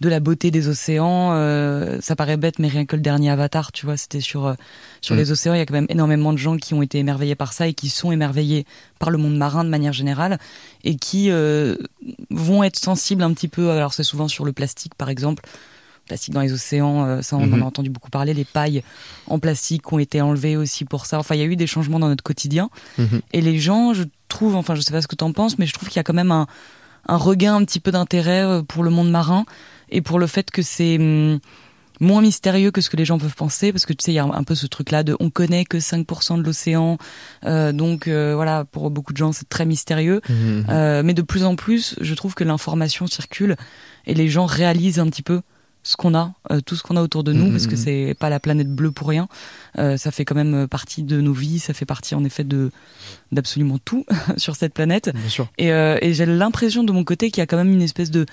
[0.01, 1.33] de la beauté des océans.
[1.35, 4.55] Euh, ça paraît bête, mais rien que le dernier Avatar, tu vois, c'était sur euh,
[5.03, 5.19] sur Mm.
[5.19, 5.55] les océans.
[5.55, 7.75] Il y a quand même énormément de gens qui ont été émerveillés par ça et
[7.75, 8.65] qui sont émerveillés
[8.99, 10.39] par le monde marin de manière générale
[10.85, 11.77] et qui euh,
[12.31, 13.71] vont être sensibles un petit peu.
[13.71, 15.45] Alors c'est souvent sur le plastique, par exemple
[16.07, 17.63] plastique dans les océans, euh, ça on en Mhm.
[17.63, 18.35] a entendu beaucoup parler.
[18.35, 18.83] Les pailles
[19.29, 21.21] en plastique ont été enlevées aussi pour ça.
[21.21, 22.69] Enfin, il y a eu des changements dans notre quotidien.
[22.99, 23.21] Mhm.
[23.33, 25.67] Et les gens, je trouve, enfin, je sais pas ce que tu en penses, mais
[25.67, 26.49] je trouve qu'il y a quand même un,
[27.07, 29.45] un regain un petit peu d'intérêt euh, pour le monde marin
[29.91, 31.41] et pour le fait que c'est hum,
[32.01, 34.19] moins mystérieux que ce que les gens peuvent penser, parce que tu sais, il y
[34.19, 36.99] a un, peu ce truc-là de on connaît que 5% de l'océan,
[37.45, 40.21] euh, donc euh, voilà, pour beaucoup de gens, c'est très mystérieux.
[40.31, 43.57] Euh, mais de plus en plus, je trouve que l'information circule
[44.07, 45.43] et les gens réalisent un petit peu
[45.83, 47.77] ce qu'on a, euh, tout ce qu'on a autour de nous, Mhm, parce que mhm.
[47.77, 49.29] c'est pas la planète bleue pour rien.
[49.79, 52.45] Euh, ça fait quand même euh, partie de nos vies, ça fait partie en effet
[52.45, 52.71] de
[53.33, 54.05] d'absolument tout
[54.37, 55.11] sur cette planète.
[55.15, 55.49] Bien sûr.
[55.59, 58.11] Et, euh, et j'ai l'impression de mon côté qu'il y a quand même une espèce
[58.11, 58.27] de,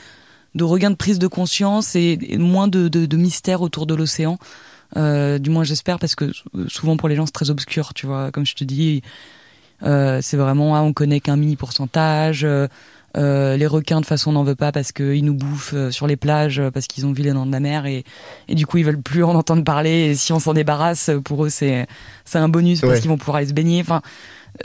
[0.55, 3.95] de regain de prise de conscience et, et moins de, de, de mystère autour de
[3.95, 4.37] l'océan.
[4.95, 6.31] Du moins j'espère parce que
[6.67, 8.31] souvent pour les gens c'est très obscur, tu vois.
[8.31, 9.01] Comme je te dis,
[9.81, 12.47] c'est vraiment ah, on connaît qu'un mini pourcentage.
[13.15, 15.91] Euh, les requins de toute façon on n'en veut pas parce qu'ils nous bouffent euh,
[15.91, 18.03] sur les plages euh, parce qu'ils ont vu les dents de la mer et,
[18.47, 21.45] et du coup ils veulent plus en entendre parler et si on s'en débarrasse pour
[21.45, 21.87] eux c'est
[22.25, 24.01] c'est un bonus parce qu'ils vont pouvoir aller se baigner enfin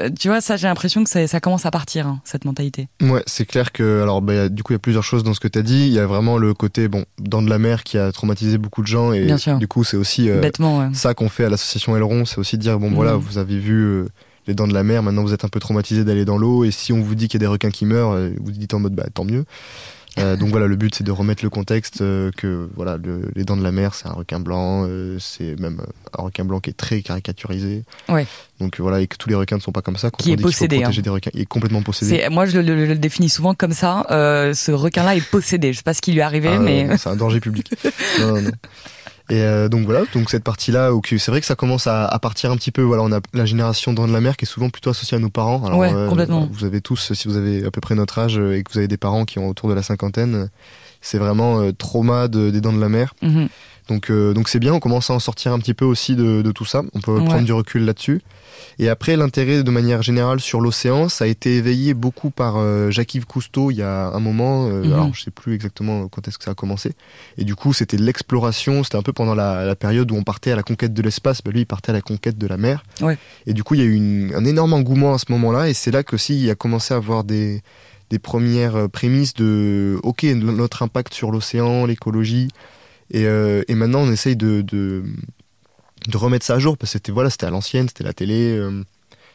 [0.01, 2.89] euh, tu vois ça j'ai l'impression que ça, ça commence à partir hein, cette mentalité
[3.03, 5.41] Ouais, c'est clair que alors bah, du coup il y a plusieurs choses dans ce
[5.41, 5.87] que tu as dit.
[5.87, 8.81] Il y a vraiment le côté bon dans de la mer qui a traumatisé beaucoup
[8.83, 9.59] de gens et Bien sûr.
[9.59, 10.89] du coup c'est aussi euh, bêtement ouais.
[10.95, 13.19] ça qu'on fait à l'association Aileron, c'est aussi dire bon voilà Mhm.
[13.21, 14.05] vous avez vu
[14.47, 16.71] les dents de la mer, maintenant vous êtes un peu traumatisé d'aller dans l'eau et
[16.71, 18.81] si on vous dit qu'il y a des requins qui meurent, euh, vous dites en
[18.81, 19.45] mode bah tant mieux.
[20.19, 23.45] Euh, donc voilà, le but c'est de remettre le contexte euh, que voilà le- les
[23.45, 25.81] dents de la mer c'est un requin blanc, euh, c'est même
[26.19, 27.85] un requin blanc qui est très caricaturisé.
[28.11, 28.27] Ouais.
[28.61, 30.11] Donc voilà et que tous les requins ne sont pas comme ça.
[30.11, 30.91] Quand Qui on est dit possédé, hein.
[30.91, 32.29] des requins, il est complètement possédé.
[32.31, 35.79] Moi je le, le- le définis souvent comme ça ce requin là est possédé je
[35.79, 37.73] sais pas ce qui lui est arrivé Ah, mais c'est un danger public.
[38.21, 38.51] non, non, non.
[39.33, 42.51] Et euh, donc voilà, donc cette partie-là, c'est vrai que ça commence à, à partir
[42.51, 42.83] un petit peu.
[42.83, 45.21] Voilà, on a la génération dans de la mer qui est souvent plutôt associée à
[45.21, 45.65] nos parents.
[45.65, 46.49] Alors, Ouais, complètement.
[46.53, 48.79] Vous avez tous, si vous avez à peu près notre âge euh, et que vous
[48.79, 50.47] avez des parents qui ont autour de la cinquantaine, euh,
[51.01, 53.15] c'est vraiment euh, trauma de- des dents de la mer.
[53.23, 53.49] Mhm.
[53.89, 56.41] Donc euh, donc c'est bien, on commence à en sortir un petit peu aussi de,
[56.43, 56.83] de tout ça.
[56.95, 57.25] On peut Ouais.
[57.25, 58.21] prendre du recul là-dessus.
[58.79, 62.91] Et après, l'intérêt de manière générale sur l'océan, ça a été éveillé beaucoup par euh,
[62.91, 64.69] Jacques-Yves Cousteau il y a un moment.
[64.69, 64.93] euh, Mhm.
[64.93, 66.93] Alors je sais plus exactement quand est-ce que ça a commencé.
[67.39, 68.85] Et du coup, c'était l'exploration.
[68.85, 71.43] C'était un peu pendant la, la période où on partait à la conquête de l'espace.
[71.43, 72.85] Bah, lui, il partait à la conquête de la mer.
[73.01, 73.19] Ouais.
[73.47, 75.69] Et du coup, il y a eu une- un énorme engouement à ce moment-là.
[75.69, 77.63] Et c'est là qu'aussi il a commencé à avoir des
[78.11, 82.49] des premières euh, prémices de ok notre impact sur l'océan, l'écologie.
[83.13, 85.05] Et, euh, et maintenant, on essaye de, de
[86.09, 88.83] de remettre ça à jour parce que c'était voilà, à l'ancienne, c'était la télé, euh,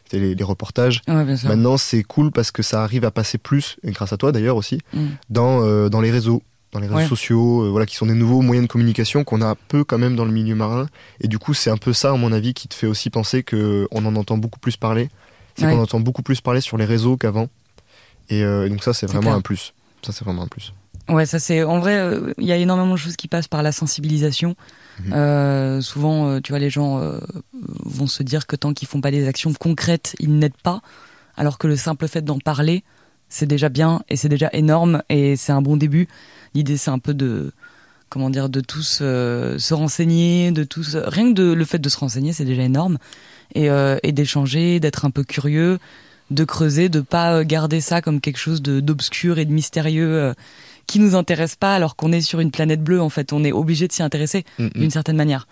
[0.04, 1.02] c'était les, les reportages.
[1.08, 4.34] ouais Maintenant, c'est cool parce que ça arrive à passer plus, et grâce à toi
[4.34, 5.06] d'ailleurs aussi, Mm.
[5.30, 7.08] dans, euh, dans les réseaux, dans les réseaux Ouais.
[7.08, 10.26] sociaux, voilà, qui sont des nouveaux moyens de communication qu'on a peu quand même dans
[10.26, 10.88] le milieu marin.
[11.22, 13.44] Et du coup, c'est un peu ça, à mon avis, qui te fait aussi penser
[13.44, 15.10] qu'on en entend beaucoup plus parler.
[15.56, 15.72] C'est Ouais.
[15.72, 17.48] qu'on entend beaucoup plus parler sur les réseaux qu'avant.
[18.30, 19.36] Et donc ça, c'est C'est vraiment clair.
[19.36, 19.74] un plus.
[20.02, 20.74] Ça, c'est vraiment un plus.
[21.10, 23.64] Ouais, ça c'est en vrai, euh, il y a énormément de choses qui passent par
[23.64, 24.56] la sensibilisation.
[25.06, 25.14] Mhm.
[25.14, 27.20] Euh, souvent, euh, tu vois, les gens euh,
[27.54, 30.82] vont se dire que tant qu'ils font pas des actions concrètes, ils n'aident pas,
[31.36, 32.84] alors que le simple fait d'en parler,
[33.30, 36.08] c'est déjà bien et c'est déjà énorme et c'est un bon début.
[36.54, 37.52] L'idée, c'est un peu de
[38.10, 41.90] comment dire, de tous euh, se renseigner, de tous rien que de, le fait de
[41.90, 43.00] se renseigner, c'est déjà énorme
[43.54, 45.78] et, euh, et d'échanger, d'être un peu curieux,
[46.32, 50.34] de creuser, de pas garder ça comme quelque chose d'obscur et de mystérieux.
[50.88, 53.44] Euh, qui nous intéresse pas alors qu'on est sur une planète bleue en fait on
[53.44, 55.48] est obligé de s'y intéresser Mm, d'une certaine manière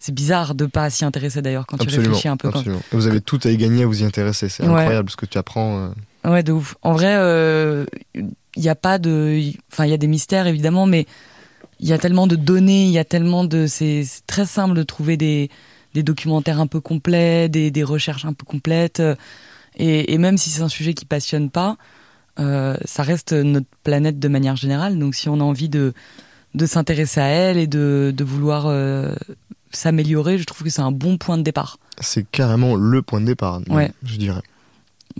[0.00, 2.08] c'est bizarre de pas s'y intéresser d'ailleurs quand tu Absolument.
[2.08, 2.82] réfléchis un peu quand- absolument.
[2.92, 4.48] Et vous avez tout à y gagner à vous y intéresser.
[4.48, 4.80] C'est Ouais.
[4.80, 5.92] incroyable ce que tu apprends.
[6.24, 6.30] euh.
[6.30, 7.12] ouais de ouf en vrai
[8.56, 9.40] il y a pas de
[9.72, 11.06] enfin il y a des mystères évidemment mais
[11.80, 14.74] il y a tellement de données il y a tellement de c'est c'est très simple
[14.74, 15.50] de trouver des
[15.94, 19.14] des documentaires un peu complets des, des recherches un peu complètes euh,
[19.76, 21.76] et, et même si c'est un sujet qui passionne pas
[22.38, 25.92] euh, ça reste notre planète de manière générale donc si on a envie de
[26.54, 29.14] de s'intéresser à elle et de, de vouloir euh,
[29.70, 33.26] s'améliorer je trouve que c'est un bon point de départ C'est carrément le point de
[33.26, 33.92] départ, Ouais.
[34.04, 34.42] je dirais.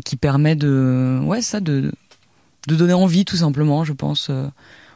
[0.04, 1.92] qui permet de ouais ça de
[2.68, 4.46] de donner envie tout simplement je pense euh,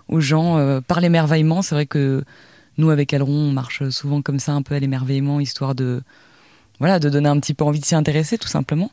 [0.09, 2.23] aux gens par l'émerveillement c'est vrai que
[2.79, 6.03] nous avec Aileron on marche souvent comme ça un peu à l'émerveillement histoire de
[6.79, 8.91] voilà de donner un petit peu envie de s'y intéresser tout simplement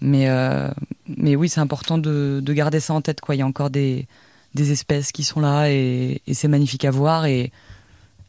[0.00, 0.68] mais euh,
[1.16, 3.70] mais oui c'est important de, de garder ça en tête quoi il y a encore
[3.70, 4.06] des
[4.54, 7.40] des espèces qui sont là et, et c'est magnifique à voir et,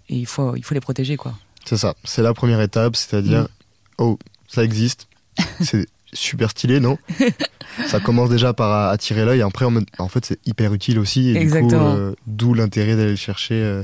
[0.09, 1.33] et il faut il faut les protéger quoi
[1.65, 3.47] C'est ça, c'est la première étape, c'est-à-dire, Mm.
[3.99, 5.07] oh, ça existe,
[5.61, 6.97] c'est super stylé, non?
[7.87, 11.29] Ça commence déjà par attirer l'œil, après, en, mode- en fait, c'est hyper utile aussi,
[11.31, 11.93] et Exactement.
[11.93, 13.55] du coup, euh, d'où l'intérêt d'aller le chercher.
[13.55, 13.83] euh,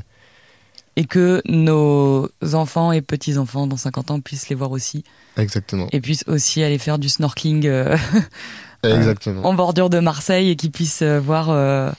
[0.95, 5.03] et que nos enfants et petits enfants dans 50 ans puissent les voir aussi
[5.37, 5.87] exactement.
[5.91, 7.95] et puissent aussi aller faire du snorkeling euh,
[8.83, 9.45] exactement.
[9.45, 11.91] en bordure de Marseille et qu'ils puissent euh, voir euh,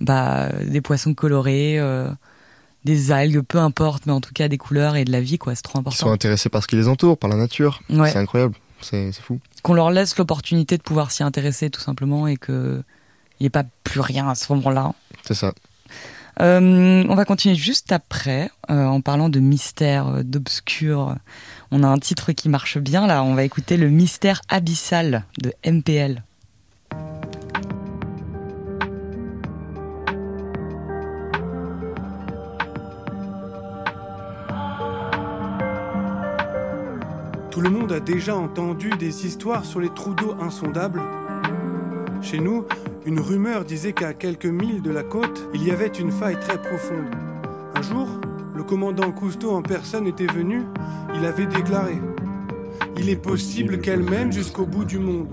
[0.00, 2.08] bah, des poissons colorés, euh,
[2.84, 5.54] des algues, peu importe, mais en tout cas des couleurs et de la vie, quoi.
[5.54, 6.10] C'est trop Ils sont important.
[6.12, 7.82] intéressés par ce qui les entoure, par la nature.
[7.90, 8.10] Ouais.
[8.10, 8.54] C'est incroyable.
[8.80, 9.40] C'est fou.
[9.62, 12.82] Qu'on leur laisse l'opportunité de pouvoir s'y intéresser, tout simplement, et que
[13.38, 14.92] il n'y ait pas plus rien à ce moment-là.
[15.26, 15.52] C'est ça.
[16.40, 21.16] Euh, on va continuer juste après, euh, en parlant de mystère, euh, d'obscur.
[21.70, 23.22] On a un titre qui marche bien là.
[23.22, 26.22] On va écouter le mystère abyssal de MPL.
[37.50, 41.00] Tout le monde a déjà entendu des histoires sur les trous d'eau insondables.
[42.20, 42.66] Chez nous,
[43.06, 46.60] une rumeur disait qu'à quelques milles de la côte, il y avait une faille très
[46.60, 47.14] profonde.
[47.76, 48.08] Un jour,
[48.54, 50.62] le commandant Cousteau en personne était venu,
[51.14, 52.00] il avait déclaré
[52.98, 55.28] Il est possible qu'elle mène jusqu'au bout du monde.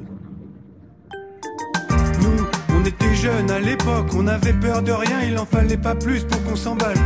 [2.22, 5.96] Nous, on était jeunes à l'époque, on avait peur de rien, il en fallait pas
[5.96, 7.00] plus pour qu'on s'emballe.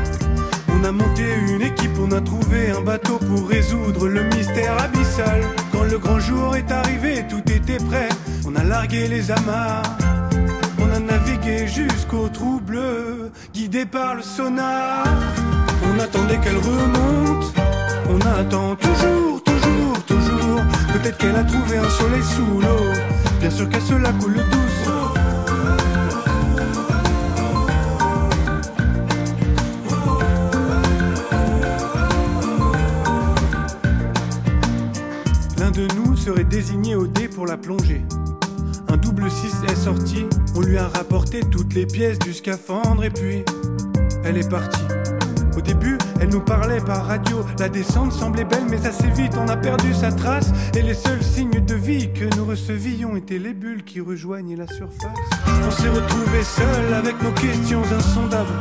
[0.69, 5.43] On a monté une équipe, on a trouvé un bateau pour résoudre le mystère abyssal.
[5.71, 8.09] Quand le grand jour est arrivé, tout était prêt.
[8.45, 9.97] On a largué les amarres,
[11.17, 15.05] navigué jusqu'au trou bleu, guidé par le sonar.
[15.83, 17.53] On attendait qu'elle remonte,
[18.09, 20.61] on attend toujours, toujours, toujours.
[20.93, 22.93] Peut-être qu'elle a trouvé un soleil sous l'eau,
[23.39, 24.91] bien sûr qu'elle se la coule douce.
[35.59, 38.03] L'un de nous serait désigné au dé pour la plongée.
[38.89, 43.09] Un double 6 est sorti, on lui a rapporté toutes les pièces du scaphandre et
[43.09, 43.43] puis
[44.23, 44.81] elle est partie.
[45.57, 49.47] Au début, elle nous parlait par radio, la descente semblait belle mais assez vite on
[49.47, 50.51] a perdu sa trace.
[50.75, 54.67] Et les seuls signes de vie que nous recevions étaient les bulles qui rejoignaient la
[54.67, 55.17] surface.
[55.67, 58.53] On s'est retrouvés seuls avec nos questions insondables.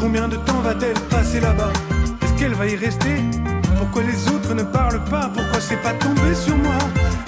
[0.00, 1.72] Combien de temps va-t-elle passer là-bas?
[2.22, 3.22] Est-ce qu'elle va y rester?
[3.78, 5.30] Pourquoi les autres ne parlent pas?
[5.34, 6.78] Pourquoi c'est pas tombé sur moi?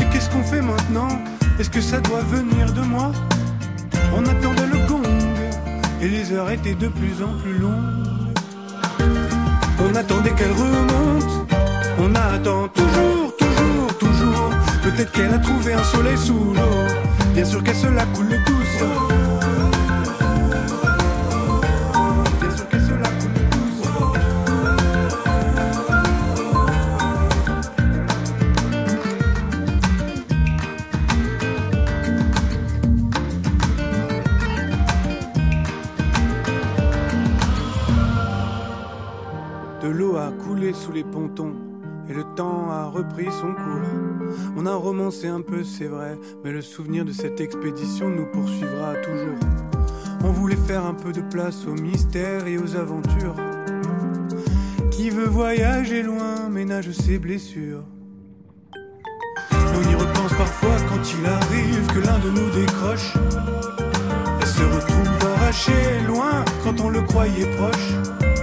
[0.01, 1.09] Et qu'est-ce qu'on fait maintenant?
[1.59, 3.11] Est-ce que ça doit venir de moi?
[4.15, 5.03] On attendait le gong
[6.01, 8.39] et les heures étaient de plus en plus longues.
[9.81, 11.53] On attendait qu'elle remonte,
[11.99, 14.51] on attend toujours, toujours, toujours.
[14.85, 16.87] Peut-être qu'elle a trouvé un soleil sous l'eau,
[17.35, 19.28] bien sûr qu'elle se la coule douce.
[41.05, 41.55] Pontons
[42.09, 44.33] et le temps a repris son cours.
[44.57, 48.95] On a romancé un peu, c'est vrai, mais le souvenir de cette expédition nous poursuivra
[48.95, 49.39] toujours.
[50.25, 53.35] On voulait faire un peu de place au mystère et aux aventures.
[54.91, 57.85] Qui veut voyager loin ménage ses blessures.
[59.53, 63.15] On y repense parfois quand il arrive que l'un de nous décroche.
[64.41, 68.38] Et se retrouve arraché loin quand on le croyait proche.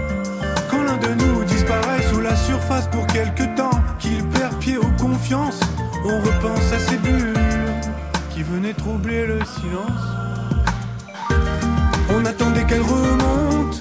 [1.14, 5.60] Nous disparaît sous la surface pour quelque temps, qu'il perd pied aux confiances,
[6.04, 7.34] on repense à ces bulles
[8.32, 10.06] qui venaient troubler le silence.
[12.10, 13.80] On attendait qu'elle remonte,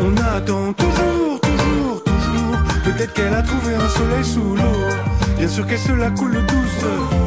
[0.00, 2.58] on attend toujours, toujours, toujours.
[2.84, 4.88] Peut-être qu'elle a trouvé un soleil sous l'eau,
[5.38, 7.25] bien sûr qu'elle se la coule douce.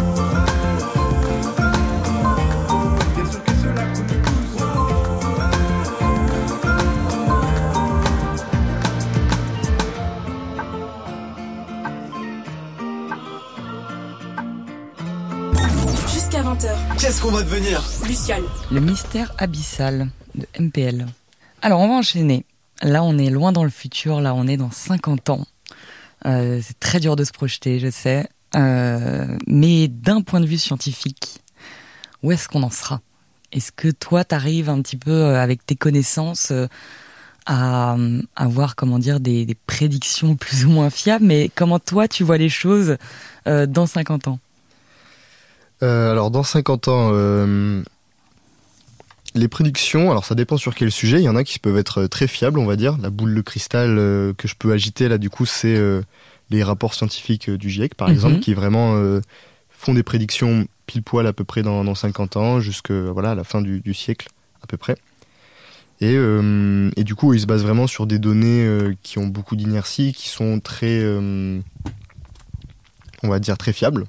[17.00, 18.44] Qu'est-ce qu'on va devenir Luciane.
[18.72, 21.06] Le mystère abyssal de MPL.
[21.62, 22.46] Alors, on va enchaîner.
[22.82, 24.20] Là, on est loin dans le futur.
[24.20, 25.46] Là, on est dans 50 ans.
[26.26, 28.28] Euh, c'est très dur de se projeter, je sais.
[28.58, 31.40] Euh, mais d'un point de vue scientifique,
[32.22, 33.00] où est-ce qu'on en sera?
[33.54, 36.68] Est-ce que toi, t'arrives un petit peu euh, avec tes connaissances euh,
[37.46, 37.96] à
[38.36, 41.24] avoir, comment dire, des, des prédictions plus ou moins fiables?
[41.24, 42.98] Mais comment toi, tu vois les choses
[43.48, 44.40] euh, dans 50 ans?
[45.84, 47.82] Euh, alors, dans 50 ans, euh,
[49.36, 51.18] les prédictions, alors ça dépend sur quel sujet.
[51.20, 52.98] Il y en a qui peuvent être très fiables, on va dire.
[53.02, 56.02] La boule de cristal euh, que je peux agiter, là, du coup, c'est euh,
[56.50, 58.14] les rapports scientifiques euh, du GIEC, par Mhm.
[58.14, 59.22] exemple, qui vraiment euh,
[59.70, 63.44] font des prédictions pile poil à peu près dans, dans 50 ans, jusqu'à voilà, la
[63.44, 64.28] fin du, du siècle,
[64.64, 64.96] à peu près.
[66.02, 69.28] Et, euh, et du coup, ils se basent vraiment sur des données euh, qui ont
[69.28, 71.60] beaucoup d'inertie, qui sont très, euh,
[73.22, 74.06] on va dire, très fiables.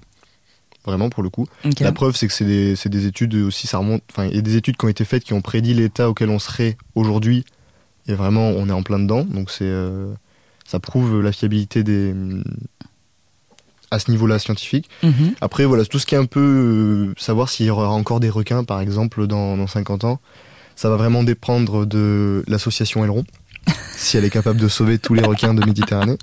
[0.86, 1.46] Vraiment, pour le coup.
[1.80, 4.02] La preuve, c'est que c'est des, des études aussi, ça remonte.
[4.10, 6.30] Enfin, il y a des études qui ont été faites qui ont prédit l'état auquel
[6.30, 7.44] on serait aujourd'hui
[8.06, 9.24] et vraiment on est en plein dedans.
[9.24, 10.12] Donc c'est euh,
[10.64, 12.14] ça prouve la fiabilité des
[13.90, 14.88] à ce niveau-là scientifique.
[15.02, 15.34] Mhm.
[15.40, 18.30] Après, voilà, tout ce qui est un peu euh, savoir s'il y aura encore des
[18.30, 20.20] requins, par exemple, dans, dans 50 ans,
[20.76, 23.24] ça va vraiment dépendre de l'association Aileron,
[23.96, 26.16] si elle est capable de sauver tous les requins de Méditerranée.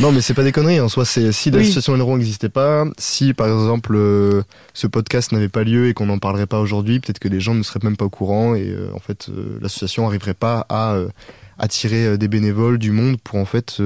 [0.00, 3.34] Non, mais c'est pas des conneries, en soi, c'est si l'association Aileron n'existait pas, si
[3.34, 7.18] par exemple euh, ce podcast n'avait pas lieu et qu'on n'en parlerait pas aujourd'hui, peut-être
[7.18, 10.04] que les gens ne seraient même pas au courant et euh, en fait, euh, l'association
[10.04, 10.96] n'arriverait pas à
[11.58, 13.82] attirer des bénévoles du monde pour en fait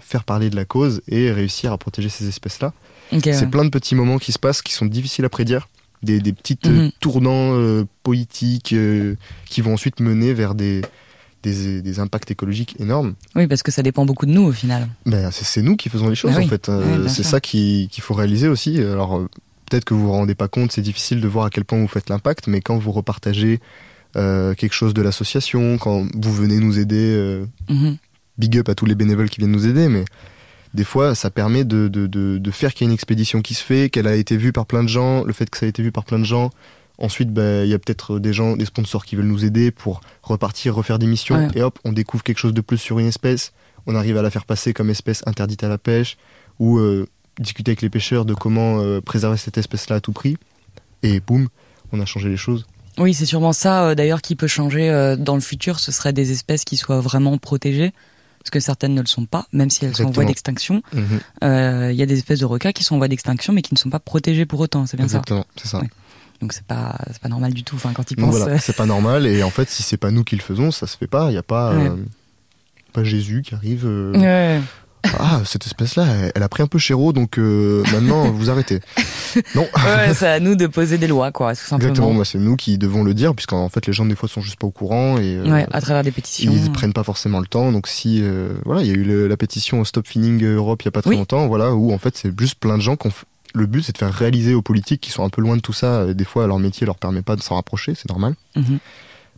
[0.00, 2.72] faire parler de la cause et réussir à protéger ces espèces-là.
[3.12, 3.20] Ouais.
[3.34, 5.68] C'est plein de petits moments qui se passent qui sont difficiles à prédire.
[6.02, 6.90] Des, des petites Mhm.
[7.00, 8.74] tournants politiques
[9.50, 10.80] qui vont ensuite mener vers des,
[11.42, 13.14] des, des impacts écologiques énormes.
[13.36, 14.88] Oui, parce que ça dépend beaucoup de nous au final.
[15.06, 16.44] Ben, c'est nous qui faisons les choses Ah oui.
[16.46, 16.68] en fait.
[16.68, 18.78] Euh, c'est ça qui- qu'il faut réaliser aussi.
[18.80, 19.28] Alors euh,
[19.70, 21.88] peut-être que vous vous rendez pas compte, c'est difficile de voir à quel point vous
[21.88, 23.60] faites l'impact, mais quand vous repartagez
[24.16, 27.96] euh, quelque chose de l'association, quand vous venez nous aider, euh, Mhm.
[28.38, 30.04] big up à tous les bénévoles qui viennent nous aider, mais
[30.74, 33.54] des fois, ça permet de, de, de, de faire qu'il y a une expédition qui
[33.54, 35.68] se fait, qu'elle a été vue par plein de gens, le fait que ça a
[35.68, 36.50] été vu par plein de gens.
[36.98, 40.00] Ensuite, ben, il y a peut-être des gens, des sponsors qui veulent nous aider pour
[40.22, 41.48] repartir, refaire des missions, Ouais.
[41.54, 43.52] et hop, on découvre quelque chose de plus sur une espèce,
[43.86, 46.16] on arrive à la faire passer comme espèce interdite à la pêche,
[46.58, 47.06] ou euh,
[47.38, 50.36] discuter avec les pêcheurs de comment euh, préserver cette espèce-là à tout prix,
[51.04, 51.48] et boum,
[51.92, 52.66] on a changé les choses.
[52.98, 55.78] Oui, c'est sûrement ça euh, d'ailleurs qui peut changer euh, dans le futur.
[55.78, 57.92] Ce serait des espèces qui soient vraiment protégées,
[58.40, 60.26] parce que certaines ne le sont pas, même si elles sont en voie Exactement.
[60.26, 60.82] d'extinction.
[60.92, 61.20] Mhm.
[61.44, 63.72] Euh, Il y a des espèces de requins qui sont en voie d'extinction, mais qui
[63.72, 64.84] ne sont pas protégées pour autant.
[64.86, 65.78] C'est bien Exactement, c'est ça.
[65.78, 65.88] Ouais.
[66.40, 67.76] Donc c'est pas c'est pas normal du tout.
[67.76, 68.36] Enfin, quand ils pensent.
[68.36, 70.86] voilà, c'est pas normal, et en fait, si c'est pas nous qui le faisons, ça
[70.86, 71.30] se fait pas.
[71.30, 71.88] Il y a pas, Ouais.
[71.88, 71.96] euh,
[72.92, 73.84] pas Jésus qui arrive.
[73.86, 74.60] euh, Ouais.
[75.20, 78.80] Ah, cette espèce-là, elle, a pris un peu chéro, donc euh, maintenant vous arrêtez.
[79.54, 79.62] Non.
[79.62, 81.90] Ouais, c'est à nous de poser des lois, quoi, tout simplement.
[81.92, 84.58] Exactement, c'est nous qui devons le dire, puisqu'en fait les gens des fois sont juste
[84.58, 86.50] pas au courant et euh, Ouais, à travers des pétitions.
[86.52, 87.70] ils prennent pas forcément le temps.
[87.70, 90.86] Donc si, euh, voilà, il y a eu le- la pétition Stop Finning Europe il
[90.86, 91.16] y a pas très Oui.
[91.16, 93.12] longtemps, voilà, où en fait c'est juste plein de gens qui ont
[93.54, 95.72] le but c'est de faire réaliser aux politiques qui sont un peu loin de tout
[95.72, 96.00] ça.
[96.02, 98.34] euh, Des fois leur métier leur permet pas de s'en rapprocher, c'est normal.
[98.56, 98.78] Mhm.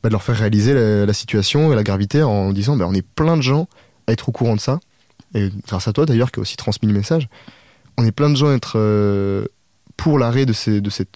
[0.02, 2.94] Bah, de leur faire réaliser la, la situation et la gravité en disant bah, on
[2.94, 3.68] est plein de gens
[4.06, 4.80] à être au courant de ça.
[5.34, 7.28] Et grâce à toi d'ailleurs qui a aussi transmis le message,
[7.98, 9.44] on est plein de gens à être euh,
[9.96, 11.10] pour l'arrêt de, ces, de cette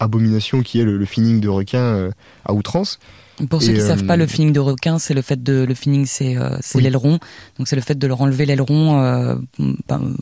[0.00, 2.10] abomination qui est le, le finning de requin euh,
[2.44, 2.98] à outrance.
[3.50, 5.64] Pour ceux Et, qui euh, savent pas, le finning de requin, c'est le fait de
[5.64, 6.82] le finning, c'est euh, Oui.
[6.82, 7.18] l'aileron.
[7.58, 9.40] Donc c'est le fait de leur enlever l'aileron
[9.88, 10.14] ben,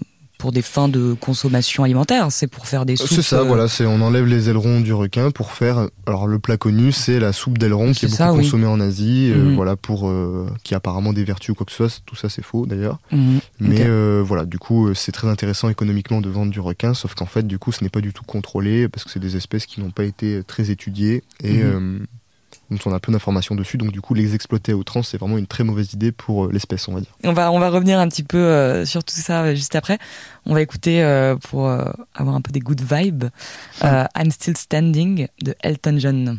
[0.47, 2.28] pour des fins de consommation alimentaire.
[2.30, 3.09] C'est pour faire des soupes.
[3.09, 5.88] C'est ça, euh, voilà, c'est on enlève les ailerons du requin pour faire.
[6.07, 8.44] Alors le plat connu, c'est la soupe d'aileron qui est, beaucoup oui.
[8.44, 9.55] consommée en Asie, euh, Mhm.
[9.57, 12.01] voilà pour euh, qui a apparemment des vertus ou quoi que ce soit.
[12.07, 13.01] Tout ça c'est faux d'ailleurs.
[13.11, 13.40] mhm.
[13.59, 13.88] Mais
[14.22, 17.59] voilà, du coup, c'est très intéressant économiquement de vendre du requin, sauf qu'en fait, du
[17.59, 20.05] coup, ce n'est pas du tout contrôlé parce que c'est des espèces qui n'ont pas
[20.05, 22.07] été très étudiées et Mhm.
[22.70, 23.78] Dont on a peu d'informations dessus.
[23.78, 26.50] Donc, du coup, les exploiter à outrance, c'est vraiment une très mauvaise idée pour euh,
[26.52, 27.11] l'espèce, on va dire.
[27.24, 29.98] On va, on va revenir un petit peu euh, sur tout ça euh, juste après.
[30.44, 31.02] On va écouter
[31.50, 33.24] pour avoir un peu des good vibes
[33.82, 36.38] I'm Still Standing de Elton John.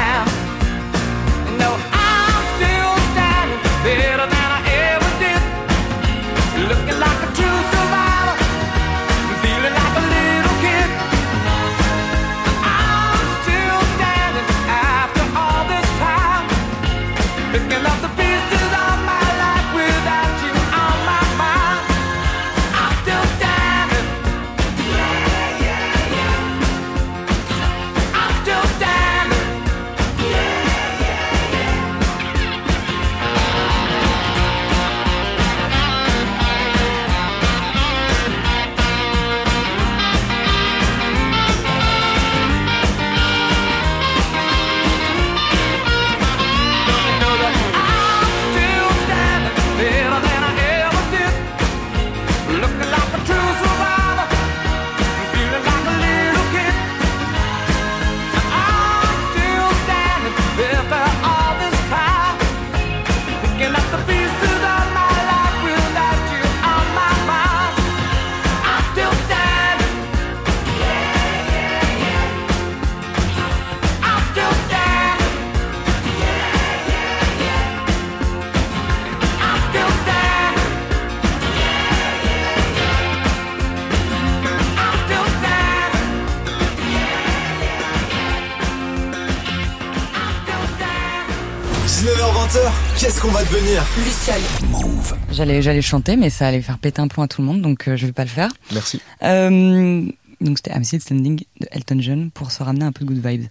[95.31, 97.87] J'allais, j'allais chanter, mais ça allait faire péter un plomb à tout le monde, donc
[97.87, 98.49] euh, je vais pas le faire.
[98.71, 99.01] Merci.
[99.23, 100.05] Euh,
[100.39, 103.25] donc c'était I'm Still Standing de Elton John pour se ramener un peu de good
[103.25, 103.47] vibes.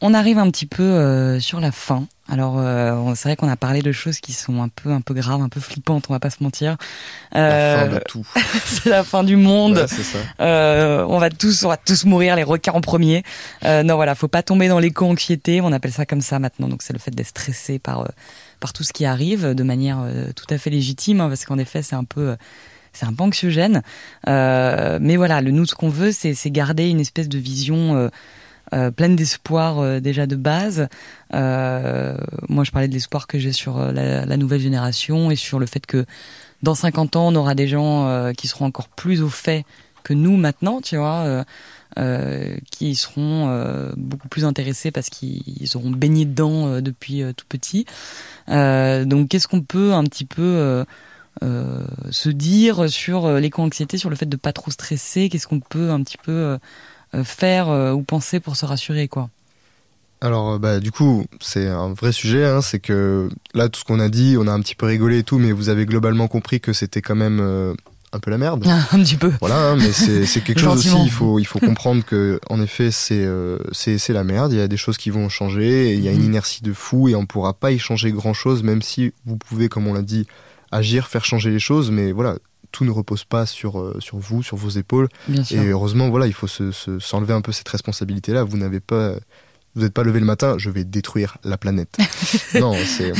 [0.00, 2.06] On arrive un petit peu euh, sur la fin.
[2.28, 5.14] Alors euh, c'est vrai qu'on a parlé de choses qui sont un peu un peu
[5.14, 6.76] graves, un peu flippantes, on va pas se mentir.
[7.32, 8.26] La Euh, fin de tout.
[8.64, 9.76] c'est la fin du monde.
[9.78, 10.18] Ouais, ça.
[10.40, 13.22] Euh, on va tous, on va tous mourir, les requins en premier.
[13.64, 15.60] Euh, non, voilà, faut pas tomber dans l'éco-anxiété.
[15.60, 16.68] On appelle ça comme ça maintenant.
[16.68, 18.06] Donc c'est le fait d'être stressé par euh,
[18.58, 21.58] par tout ce qui arrive de manière euh, tout à fait légitime, hein, parce qu'en
[21.58, 22.36] effet, c'est un peu euh,
[22.92, 23.82] c'est un peu anxiogène.
[24.26, 28.10] Euh, mais voilà, le nous, ce qu'on veut, c'est c'est garder une espèce de vision.
[28.72, 30.88] Euh, pleine d'espoir euh, déjà de base.
[31.34, 32.16] Euh,
[32.48, 35.58] moi, je parlais de l'espoir que j'ai sur euh, la, la nouvelle génération et sur
[35.58, 36.04] le fait que
[36.62, 39.64] dans 50 ans, on aura des gens qui seront encore plus au fait
[40.02, 41.44] que nous maintenant, tu vois,
[42.70, 47.84] qui seront beaucoup plus intéressés parce qu'ils auront baigné dedans depuis tout petit.
[48.48, 50.84] Donc, qu'est-ce qu'on peut un petit peu
[51.42, 55.28] euh, se dire sur l'éco-anxiété, sur le fait de pas trop stresser?
[55.28, 56.56] Qu'est-ce qu'on peut un petit peu
[57.24, 59.28] faire euh, ou penser pour se rassurer, quoi
[60.20, 62.44] Alors, euh, bah, du coup, c'est un vrai sujet.
[62.46, 65.18] Hein, c'est que là, tout ce qu'on a dit, on a un petit peu rigolé
[65.18, 67.74] et tout, mais vous avez globalement compris que c'était quand même euh,
[68.12, 68.64] un peu la merde.
[68.92, 69.32] Un petit peu.
[69.40, 71.04] Voilà, hein, mais c'est quelque chose aussi.
[71.04, 74.52] Il faut, il faut comprendre que, en effet, c'est euh, c'est la merde.
[74.52, 75.94] Il y a des choses qui vont changer.
[75.94, 76.24] Il y a une Mhm.
[76.26, 79.68] inertie de fou et on pourra pas y changer grand chose, même si vous pouvez,
[79.68, 80.26] comme on l'a dit,
[80.72, 81.90] agir, faire changer les choses.
[81.90, 82.36] Mais voilà,
[82.76, 85.08] tout ne repose pas sur euh, sur vous, sur vos épaules.
[85.28, 85.62] Bien sûr.
[85.62, 88.44] Et heureusement, voilà, il faut se se- s'enlever un peu cette responsabilité-là.
[88.44, 89.14] Vous n'avez pas
[89.74, 91.96] vous n'êtes pas levé le matin, je vais détruire la planète.
[92.60, 93.12] non, c'est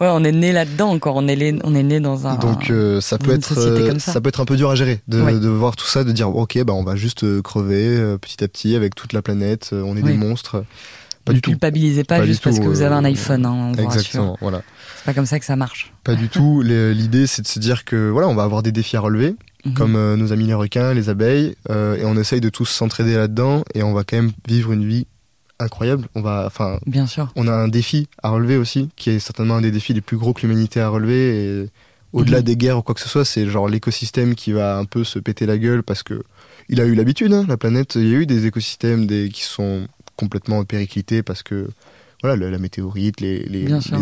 [0.00, 1.16] Ouais, on est né là-dedans encore.
[1.16, 2.34] On est, né- on est né dans un.
[2.36, 4.12] donc euh, ça peut être euh, ça.
[4.14, 4.20] ça.
[4.20, 5.38] peut être un peu dur à gérer de, Ouais.
[5.38, 8.42] de voir tout ça, de dire ok bah on va juste euh, crever euh, petit
[8.44, 10.12] à petit avec toute la planète, euh, on est Oui.
[10.12, 10.64] des monstres.
[11.24, 11.50] Pas ne du tout.
[11.50, 13.44] culpabilisez pas, Pas juste parce tout, que vous avez un euh, iPhone.
[13.46, 13.74] Hein, on.
[13.74, 14.62] Exactement, voilà.
[14.98, 15.92] C'est pas comme ça que ça marche.
[16.04, 16.62] Pas du tout.
[16.62, 19.34] L'idée c'est de se dire que voilà on va avoir des défis à relever,
[19.66, 19.74] Mhm.
[19.74, 23.14] comme euh, nos amis les requins, les abeilles, euh, et on essaye de tous s'entraider
[23.16, 25.06] là-dedans et on va quand même vivre une vie
[25.58, 26.06] incroyable.
[26.14, 27.30] On va enfin Bien sûr.
[27.36, 30.16] on a un défi à relever aussi, qui est certainement un des défis les plus
[30.16, 31.44] gros que l'humanité a relevé.
[31.64, 31.68] Et
[32.14, 32.44] au-delà Mhm.
[32.44, 35.18] des guerres ou quoi que ce soit, c'est genre l'écosystème qui va un peu se
[35.18, 36.22] péter la gueule parce que
[36.70, 37.96] il a eu l'habitude, hein, la planète.
[37.96, 39.86] Il y a eu des écosystèmes des, qui sont
[40.20, 41.68] complètement périclités parce que
[42.22, 43.46] voilà, la météorite, les,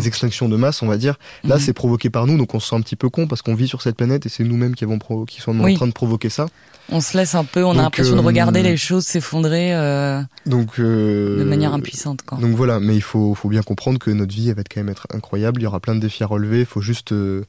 [0.05, 1.17] extinctions de masse, on va dire.
[1.45, 1.61] Là, Mhm.
[1.61, 3.67] c'est provoqué par nous, donc on se sent un petit peu con parce qu'on vit
[3.69, 5.71] sur cette planète et c'est nous-mêmes qui, avons qui sommes Oui.
[5.71, 6.47] en train de provoquer ça.
[6.91, 10.21] On se laisse un peu, on a l'impression de euh, regarder les choses s'effondrer euh,
[10.45, 12.23] Donc, euh, de manière impuissante.
[12.23, 12.39] Quoi.
[12.39, 14.89] Donc voilà, mais il faut, faut bien comprendre que notre vie elle va quand même
[14.89, 15.61] être incroyable.
[15.61, 16.59] Il y aura plein de défis à relever.
[16.61, 17.45] Il faut juste euh,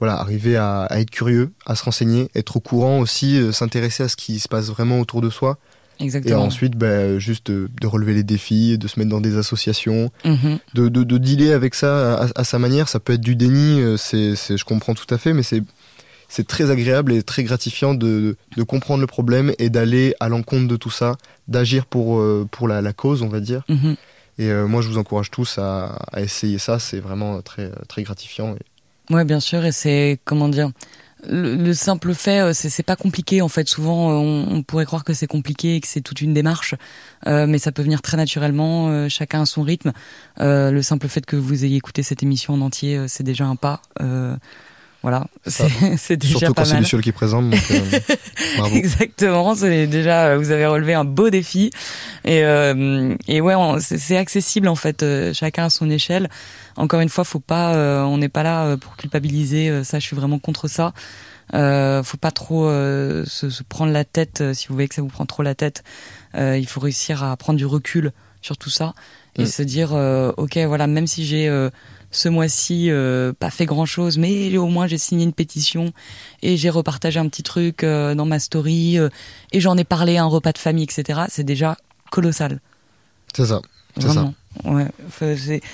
[0.00, 4.02] voilà, arriver à, à être curieux, à se renseigner, être au courant aussi, euh, s'intéresser
[4.02, 5.56] à ce qui se passe vraiment autour de soi.
[6.00, 10.10] Et ensuite, bah, juste de, de relever les défis, de se mettre dans des associations,
[10.24, 10.58] Mhm.
[10.74, 12.88] de, de, de dealer avec ça à, à sa manière.
[12.88, 15.62] Ça peut être du déni, euh, c'est, je comprends tout à fait, mais c'est,
[16.28, 20.66] c'est très agréable et très gratifiant de, de comprendre le problème et d'aller à l'encontre
[20.68, 21.16] de tout ça,
[21.48, 23.62] d'agir pour, euh, pour la, la cause, on va dire.
[23.68, 23.96] Mhm.
[24.38, 26.80] Et euh, moi, je vous encourage tous à, à essayer ça.
[26.80, 28.56] C'est vraiment très, très gratifiant.
[28.56, 30.70] Et- Ouais, bien sûr, et c'est comment dire.
[31.28, 33.68] Le, le simple fait, euh, c'est pas compliqué en fait.
[33.68, 36.74] Souvent, euh, on, pourrait croire que c'est compliqué et que c'est toute une démarche,
[37.26, 39.08] euh, mais ça peut venir très naturellement.
[39.08, 39.92] chacun à son rythme.
[40.40, 43.56] Euh, le simple fait que vous ayez écouté cette émission en entier, c'est déjà un
[43.56, 43.82] pas.
[45.04, 46.78] Voilà, c'est déjà Surtout pas quand c'est.
[46.78, 47.50] Luciole qui présente.
[47.50, 48.64] Donc, euh.
[48.72, 51.68] Exactement, c'est déjà euh, vous avez relevé un beau défi
[52.24, 56.30] et euh, et ouais, c'est accessible en fait, euh, chacun à son échelle.
[56.76, 59.84] Encore une fois, faut pas, euh, on n'est pas là pour culpabiliser.
[59.84, 60.94] ça, je suis vraiment contre ça.
[61.52, 64.42] Euh, faut pas trop se, se prendre la tête.
[64.54, 65.84] si vous voyez que ça vous prend trop la tête,
[66.34, 68.94] euh, il faut réussir à prendre du recul sur tout ça
[69.36, 69.46] et Mm.
[69.46, 71.70] se dire, euh, ok, voilà, même si j'ai euh,
[72.10, 75.92] ce mois-ci euh, pas fait grand-chose, mais au moins j'ai signé une pétition
[76.42, 78.98] et j'ai repartagé un petit truc dans ma story
[79.52, 81.22] et j'en ai parlé à un repas de famille, etc.
[81.28, 81.76] C'est déjà
[82.10, 82.60] colossal.
[83.34, 83.60] C'est ça.
[83.98, 84.32] C'est ça.
[84.64, 84.86] Ouais.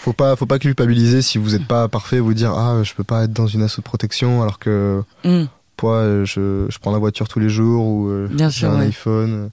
[0.01, 2.19] Faut pas, faut pas culpabiliser si vous n'êtes pas parfait.
[2.21, 5.45] Vous dire ah, je peux pas être dans une asso de protection alors que Mm.
[5.83, 8.11] moi, euh, je, je prends la voiture tous les jours ou
[8.51, 8.87] j'ai un ouais.
[8.87, 9.51] iPhone.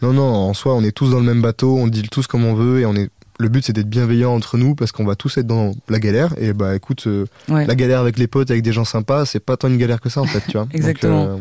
[0.00, 0.24] Non, non.
[0.34, 1.76] En soi, on est tous dans le même bateau.
[1.76, 3.10] On deal tous comme on veut et on est.
[3.42, 6.32] Le but, c'est d'être bienveillant entre nous parce qu'on va tous être dans la galère.
[6.38, 7.66] Et bah, écoute, euh, Ouais.
[7.66, 10.08] la galère avec les potes, avec des gens sympas, c'est pas tant une galère que
[10.08, 10.62] ça en fait, tu vois.
[10.66, 11.24] Donc, Exactement.
[11.24, 11.36] euh,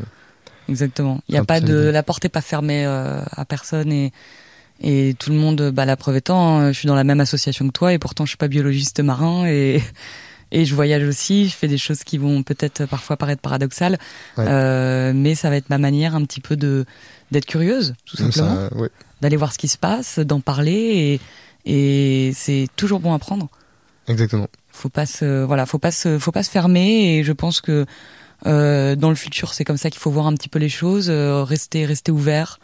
[0.67, 1.21] Exactement.
[1.29, 4.11] Il y a pas de la porte est pas fermée euh, à personne et
[4.83, 5.69] et tout le monde.
[5.71, 8.25] Bah la preuve étant, hein, je suis dans la même association que toi et pourtant
[8.25, 9.81] je suis pas biologiste marin et
[10.51, 11.47] et je voyage aussi.
[11.49, 13.99] Je fais des choses qui vont peut-être parfois paraître paradoxales,
[14.37, 14.45] Ouais.
[14.47, 16.85] euh, mais ça va être ma manière un petit peu de
[17.31, 18.89] d'être curieuse, tout simplement, ouais.
[19.21, 21.19] d'aller voir ce qui se passe, d'en parler
[21.65, 23.49] et c'est toujours bon à prendre.
[24.07, 24.47] Exactement.
[24.71, 27.17] Faut pas se, voilà, faut pas se, faut pas se fermer.
[27.17, 27.85] Et je pense que
[28.47, 31.07] euh, dans le futur, c'est comme ça qu'il faut voir un petit peu les choses.
[31.09, 32.59] euh, rester, rester ouvert,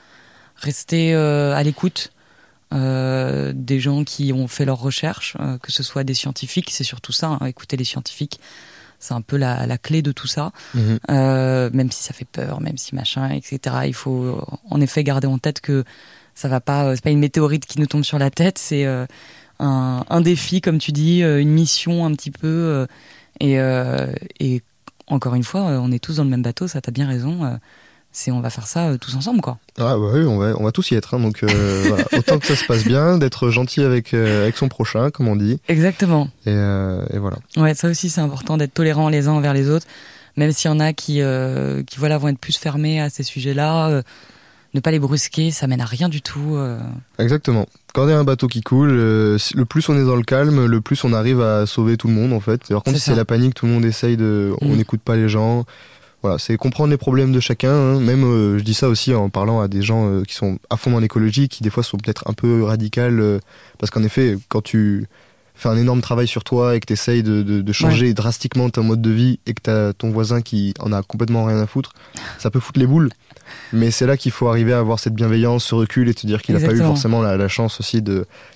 [0.55, 2.11] rester euh, à l'écoute
[2.71, 6.69] des gens qui ont fait leurs recherches, que ce soit des scientifiques.
[6.71, 7.37] C'est surtout ça.
[7.39, 8.41] hein, écouter les scientifiques,
[8.99, 10.51] c'est un peu la, la clé de tout ça.
[10.73, 10.99] Mhm.
[11.07, 13.75] Même si ça fait peur, même si machin, etc.
[13.85, 15.85] Il faut en effet garder en tête que
[16.37, 18.85] ça va pas, euh, c'est pas une météorite qui nous tombe sur la tête, c'est
[18.85, 19.07] euh,
[19.59, 22.85] un, un défi, comme tu dis, euh, une mission un petit peu.
[23.39, 23.55] et,
[24.39, 24.61] et
[25.07, 27.57] encore une fois, on est tous dans le même bateau, ça t'as bien raison.
[28.11, 29.57] c'est on va faire ça euh, tous ensemble, quoi.
[29.79, 31.15] Ah bah oui, on va, on va tous y être.
[31.15, 32.03] hein, donc euh, voilà.
[32.17, 35.35] autant que ça se passe bien, d'être gentil avec, euh, avec son prochain, comme on
[35.35, 35.59] dit.
[35.67, 36.29] Exactement.
[36.45, 37.37] Et, et voilà.
[37.57, 39.87] Ouais, ça aussi c'est important d'être tolérant les uns envers les autres,
[40.35, 41.19] même s'il y en a qui,
[41.87, 44.03] qui voilà vont être plus fermés à ces sujets-là.
[44.73, 46.55] Ne pas les brusquer, ça mène à rien du tout.
[46.55, 46.79] euh.
[47.19, 47.65] Exactement.
[47.93, 50.23] Quand il y a un bateau qui coule, euh, le plus on est dans le
[50.23, 52.61] calme, le plus on arrive à sauver tout le monde en fait.
[52.67, 54.77] Par contre, C'est si c'est la panique, tout le monde essaye de, on Mm.
[54.77, 55.65] n'écoute pas les gens.
[56.23, 57.71] Voilà, c'est comprendre les problèmes de chacun.
[57.71, 57.99] hein.
[57.99, 60.91] Même, euh, je dis ça aussi en parlant à des gens qui sont à fond
[60.91, 63.39] dans l'écologie, qui des fois sont peut-être un peu radicales,
[63.77, 65.07] parce qu'en effet, quand tu
[65.57, 68.69] fais un énorme travail sur toi et que tu essayes de, de- de changer drastiquement
[68.69, 71.59] ton mode de vie et que tu as ton voisin qui en a complètement rien
[71.59, 71.93] à foutre,
[72.37, 73.09] ça peut foutre les boules.
[73.71, 76.41] Mais c'est là qu'il faut arriver à avoir cette bienveillance, ce recul et te dire
[76.41, 78.01] qu'il n'a pas eu forcément la, la chance aussi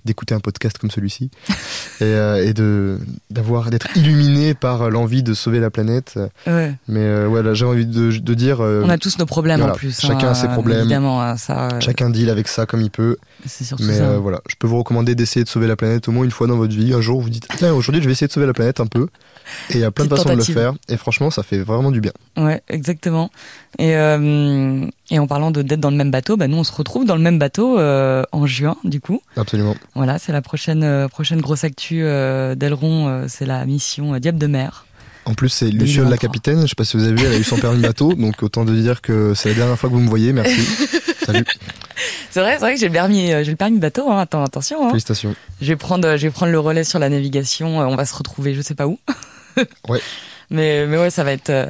[0.03, 1.29] d'écouter un podcast comme celui-ci
[2.01, 2.97] et, euh, et de
[3.29, 6.19] d'avoir d'être illuminé par l'envie de sauver la planète.
[6.45, 6.73] Ouais.
[6.89, 9.59] Mais euh, ouais, là, j'ai envie de, de dire, euh, On a tous nos problèmes
[9.59, 9.97] voilà, en plus.
[10.01, 10.79] chacun hein, a ses problèmes.
[10.81, 11.69] Évidemment, hein, ça.
[11.69, 13.15] euh, chacun deal avec ça comme il peut.
[13.45, 14.17] C'est surtout Mais ça.
[14.17, 16.57] voilà, je peux vous recommander d'essayer de sauver la planète au moins une fois dans
[16.57, 16.90] votre vie.
[16.93, 19.07] Un jour, vous dites, tiens, aujourd'hui, je vais essayer de sauver la planète un peu.
[19.69, 20.53] Et il y a plein de façons tentative.
[20.55, 20.73] de le faire.
[20.89, 22.11] Et franchement, ça fait vraiment du bien.
[22.37, 23.29] Ouais, exactement.
[23.79, 26.71] Et, euh, et en parlant de d'être dans le même bateau, bah nous on se
[26.71, 29.21] retrouve dans le même bateau euh, en juin, du coup.
[29.37, 29.75] Absolument.
[29.95, 32.01] Voilà, c'est la prochaine euh, prochaine grosse actu
[32.55, 34.85] d'Aileron, euh, c'est la mission Diable de mer.
[35.25, 36.17] En plus, c'est Luciole la 2023.
[36.17, 36.61] capitaine.
[36.61, 38.13] Je sais pas si vous avez vu, elle a eu son permis bateau.
[38.13, 40.33] Donc, autant de dire que c'est la dernière fois que vous me voyez.
[40.33, 40.61] Merci.
[41.25, 41.45] Salut.
[42.29, 44.09] C'est vrai, c'est vrai que j'ai le permis, j'ai le permis bateau.
[44.11, 44.85] Hein, attends, attention.
[44.85, 44.89] Hein.
[44.89, 45.35] Félicitations.
[45.61, 47.81] Je vais prendre, je vais prendre le relais sur la navigation.
[47.81, 48.99] euh, On va se retrouver, je sais pas où.
[49.89, 49.99] Ouais.
[50.49, 51.49] Mais mais ouais, ça va être.
[51.49, 51.65] euh,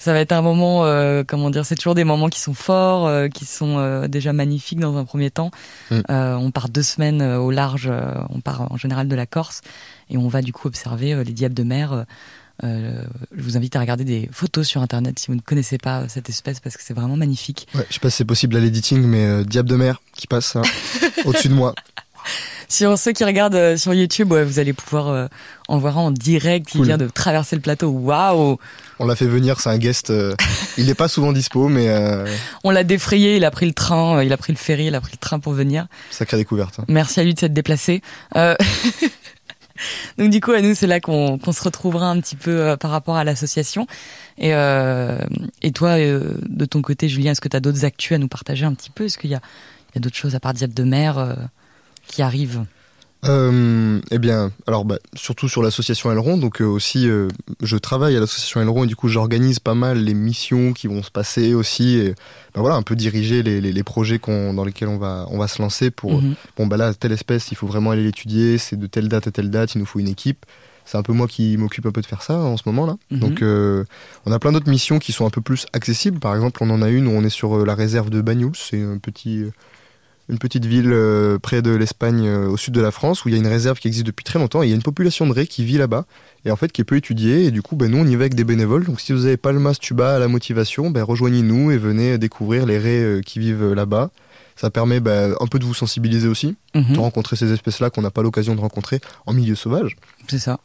[0.00, 3.08] ça va être un moment, euh, comment dire, c'est toujours des moments qui sont forts,
[3.08, 5.50] euh, qui sont euh, déjà magnifiques dans un premier temps.
[5.90, 6.00] Mm.
[6.08, 7.90] On part deux semaines au large,
[8.30, 9.60] on part en général de la Corse,
[10.08, 12.04] et on va du coup observer les diables de mer.
[12.64, 13.02] Euh,
[13.36, 16.28] je vous invite à regarder des photos sur internet si vous ne connaissez pas cette
[16.28, 17.68] espèce parce que c'est vraiment magnifique.
[17.74, 20.26] Ouais, je sais pas si c'est possible à l'editing, mais euh, Diable de mer qui
[20.26, 20.62] passe hein,
[21.24, 21.74] au-dessus de moi.
[22.68, 25.28] Sur ceux qui regardent euh, sur YouTube, ouais, vous allez pouvoir
[25.68, 26.86] en voir un en direct qui Cool.
[26.86, 27.88] vient de traverser le plateau.
[27.90, 28.58] Waouh
[28.98, 30.12] On l'a fait venir, c'est un guest.
[30.76, 31.88] il n'est pas souvent dispo, mais
[32.64, 35.00] On l'a défrayé, il a pris le train, il a pris le ferry, il a
[35.00, 35.86] pris le train pour venir.
[36.10, 36.80] sacrée découverte.
[36.80, 36.84] hein.
[36.88, 38.02] Merci à lui de s'être déplacé.
[40.18, 42.90] Donc du coup, à nous, c'est là qu'on se retrouvera un petit peu euh, par
[42.90, 43.86] rapport à l'association.
[44.38, 45.18] Et, euh,
[45.62, 48.28] et toi, euh, de ton côté, Julien, est-ce que tu as d'autres actus à nous
[48.28, 49.04] partager un petit peu?
[49.04, 49.40] Est-ce qu'il y a,
[49.96, 51.36] a d'autres choses à part Diable de mer
[52.06, 52.64] qui arrivent?
[53.24, 57.26] Euh, eh bien, alors bah, surtout sur l'association Aileron, donc euh, aussi euh,
[57.60, 61.02] je travaille à l'association Aileron et du coup j'organise pas mal les missions qui vont
[61.02, 62.10] se passer aussi et
[62.54, 65.48] bah, voilà un peu diriger les, les, les projets dans lesquels on va on va
[65.48, 66.34] se lancer pour Mhm.
[66.56, 69.30] bon bah là telle espèce il faut vraiment aller l'étudier c'est de telle date à
[69.32, 70.46] telle date il nous faut une équipe
[70.84, 72.96] c'est un peu moi qui m'occupe un peu de faire ça en ce moment là
[73.10, 73.18] Mhm.
[73.18, 73.84] donc euh,
[74.26, 76.82] on a plein d'autres missions qui sont un peu plus accessibles par exemple on en
[76.82, 79.50] a une où on est sur euh, la réserve de Banyuls c'est un petit euh,
[80.28, 83.32] une petite ville euh, près de l'Espagne, euh, au sud de la France, où il
[83.32, 84.62] y a une réserve qui existe depuis très longtemps.
[84.62, 86.04] Et il y a une population de raies qui vit là-bas,
[86.44, 87.44] et en fait qui est peu étudiée.
[87.46, 88.84] Et du coup, ben, nous, on y va avec des bénévoles.
[88.84, 92.66] Donc si vous n'avez pas le mastuba à la motivation, ben, rejoignez-nous et venez découvrir
[92.66, 94.10] les raies euh, qui vivent là-bas.
[94.56, 96.94] Ça permet ben, un peu de vous sensibiliser aussi, Mhm.
[96.94, 99.96] de rencontrer ces espèces-là qu'on n'a pas l'occasion de rencontrer en milieu sauvage.
[100.28, 100.58] C'est ça.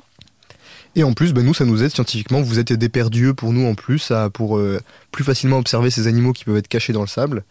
[0.96, 2.42] Et en plus, ben, nous, ça nous aide scientifiquement.
[2.42, 4.80] Vous êtes des perdieux pour nous en plus, à, pour euh,
[5.12, 7.44] plus facilement observer ces animaux qui peuvent être cachés dans le sable.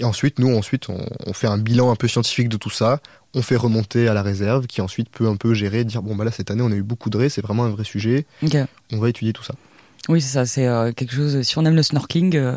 [0.00, 3.00] Et ensuite, nous, ensuite, on, on fait un bilan un peu scientifique de tout ça.
[3.34, 6.24] On fait remonter à la réserve, qui ensuite peut un peu gérer, dire bon bah
[6.24, 8.26] là cette année on a eu beaucoup de raies, c'est vraiment un vrai sujet.
[8.92, 9.54] On va étudier tout ça.
[10.08, 10.46] Oui, c'est ça.
[10.46, 11.40] C'est euh, quelque chose.
[11.42, 12.56] Si on aime le snorkeling, euh,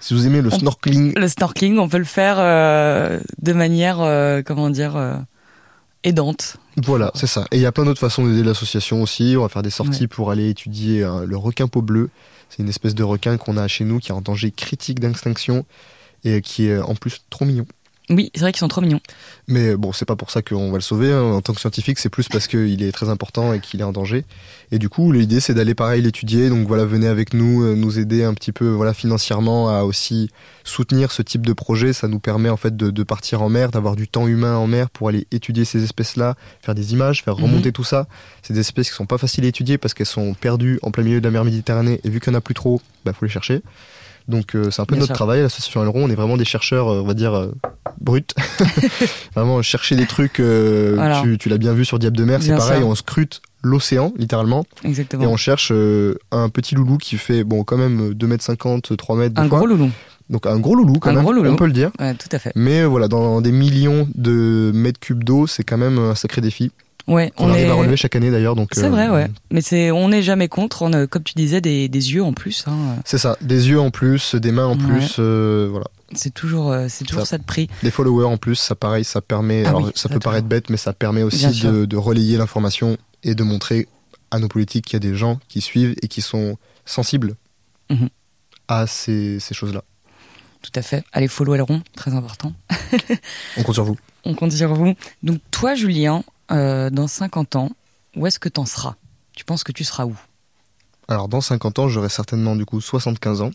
[0.00, 3.98] Si vous aimez le On- snorkeling, le snorkeling, on peut le faire euh, de manière,
[4.46, 4.96] comment dire,
[6.04, 6.56] aidante.
[6.76, 7.46] voilà, c'est ça.
[7.50, 9.34] Et il y a plein d'autres façons d'aider l'association aussi.
[9.38, 10.06] On va faire des sorties Ouais.
[10.06, 12.08] pour aller étudier le requin peau bleu.
[12.50, 15.64] C'est une espèce de requin qu'on a chez nous qui est en danger critique d'extinction
[16.24, 17.66] et qui est en plus trop mignon.
[18.10, 19.00] Oui, c'est vrai qu'ils sont trop mignons.
[19.48, 21.10] Mais bon, c'est pas pour ça qu'on va le sauver.
[21.10, 21.22] hein.
[21.22, 23.92] En tant que scientifique, c'est plus parce qu'il est très important et qu'il est en
[23.92, 24.26] danger.
[24.70, 26.50] Et du coup, l'idée, c'est d'aller pareil l'étudier.
[26.50, 30.28] Donc voilà, venez avec nous, euh, nous aider un petit peu voilà, financièrement à aussi
[30.64, 31.94] soutenir ce type de projet.
[31.94, 34.66] Ça nous permet en fait de, de partir en mer, d'avoir du temps humain en
[34.66, 38.06] mer pour aller étudier ces espèces-là, faire des images, faire remonter tout ça.
[38.42, 41.04] C'est des espèces qui sont pas faciles à étudier parce qu'elles sont perdues en plein
[41.04, 42.02] milieu de la mer Méditerranée.
[42.04, 43.62] Et vu qu'il y en a plus trop, bah faut les chercher.
[44.28, 45.16] Donc euh, c'est un peu Bien notre sûr.
[45.16, 46.04] travail, l'association Aileron.
[46.04, 47.52] On est vraiment des chercheurs, euh, on va dire, euh,
[48.00, 48.22] bruts.
[49.34, 50.40] vraiment chercher des trucs.
[50.40, 51.20] euh, Voilà.
[51.22, 52.78] Tu, tu l'as bien vu sur Diable de mer, c'est pareil.
[52.80, 52.88] sûr.
[52.88, 54.64] On scrute l'océan, littéralement.
[54.84, 55.24] Exactement.
[55.24, 59.34] Et on cherche un petit loulou qui fait, bon, quand même 2m50, 3 mètres.
[59.34, 59.58] des Un fois.
[59.58, 59.90] gros loulou.
[60.30, 61.22] Donc un gros loulou, quand Un même.
[61.22, 61.50] gros loulou.
[61.50, 61.90] On peut le dire.
[62.00, 62.52] Ouais, tout à fait.
[62.54, 66.72] Mais voilà, dans des millions de mètres cubes d'eau, c'est quand même un sacré défi.
[67.06, 67.70] Ouais, Qu'on on arrive est.
[67.70, 68.56] à relever chaque année d'ailleurs.
[68.56, 69.26] donc C'est euh, vrai, ouais.
[69.50, 70.80] Mais c'est, on n'est jamais contre.
[70.82, 72.64] On a, comme tu disais, des, des yeux en plus.
[72.66, 72.96] Hein.
[73.04, 74.84] C'est ça, des yeux en plus, des mains en Ouais.
[74.86, 75.86] plus, euh, voilà.
[76.14, 77.30] C'est toujours, euh, c'est toujours Ça.
[77.30, 77.68] ça de prix.
[77.82, 79.64] Des followers en plus, ça pareil, ça permet.
[79.66, 82.36] Ah alors oui, ça ça, peut paraître bête, mais ça permet aussi de, de relayer
[82.38, 83.86] l'information et de montrer
[84.30, 87.34] à nos politiques qu'il y a des gens qui suivent et qui sont sensibles
[87.90, 88.08] Mhm.
[88.68, 89.82] à ces, ces choses-là.
[90.62, 91.04] Tout à fait.
[91.12, 92.54] Allez, follow Aileron, très important.
[93.58, 93.98] On compte sur vous.
[94.24, 94.94] On compte sur vous.
[95.22, 97.70] Donc toi, Julien, euh, dans 50 ans,
[98.16, 98.94] où est-ce que t'en seras?
[99.34, 100.14] Tu penses que tu seras où?
[101.08, 103.50] Alors dans 50 ans, j'aurai certainement du coup 75 ans,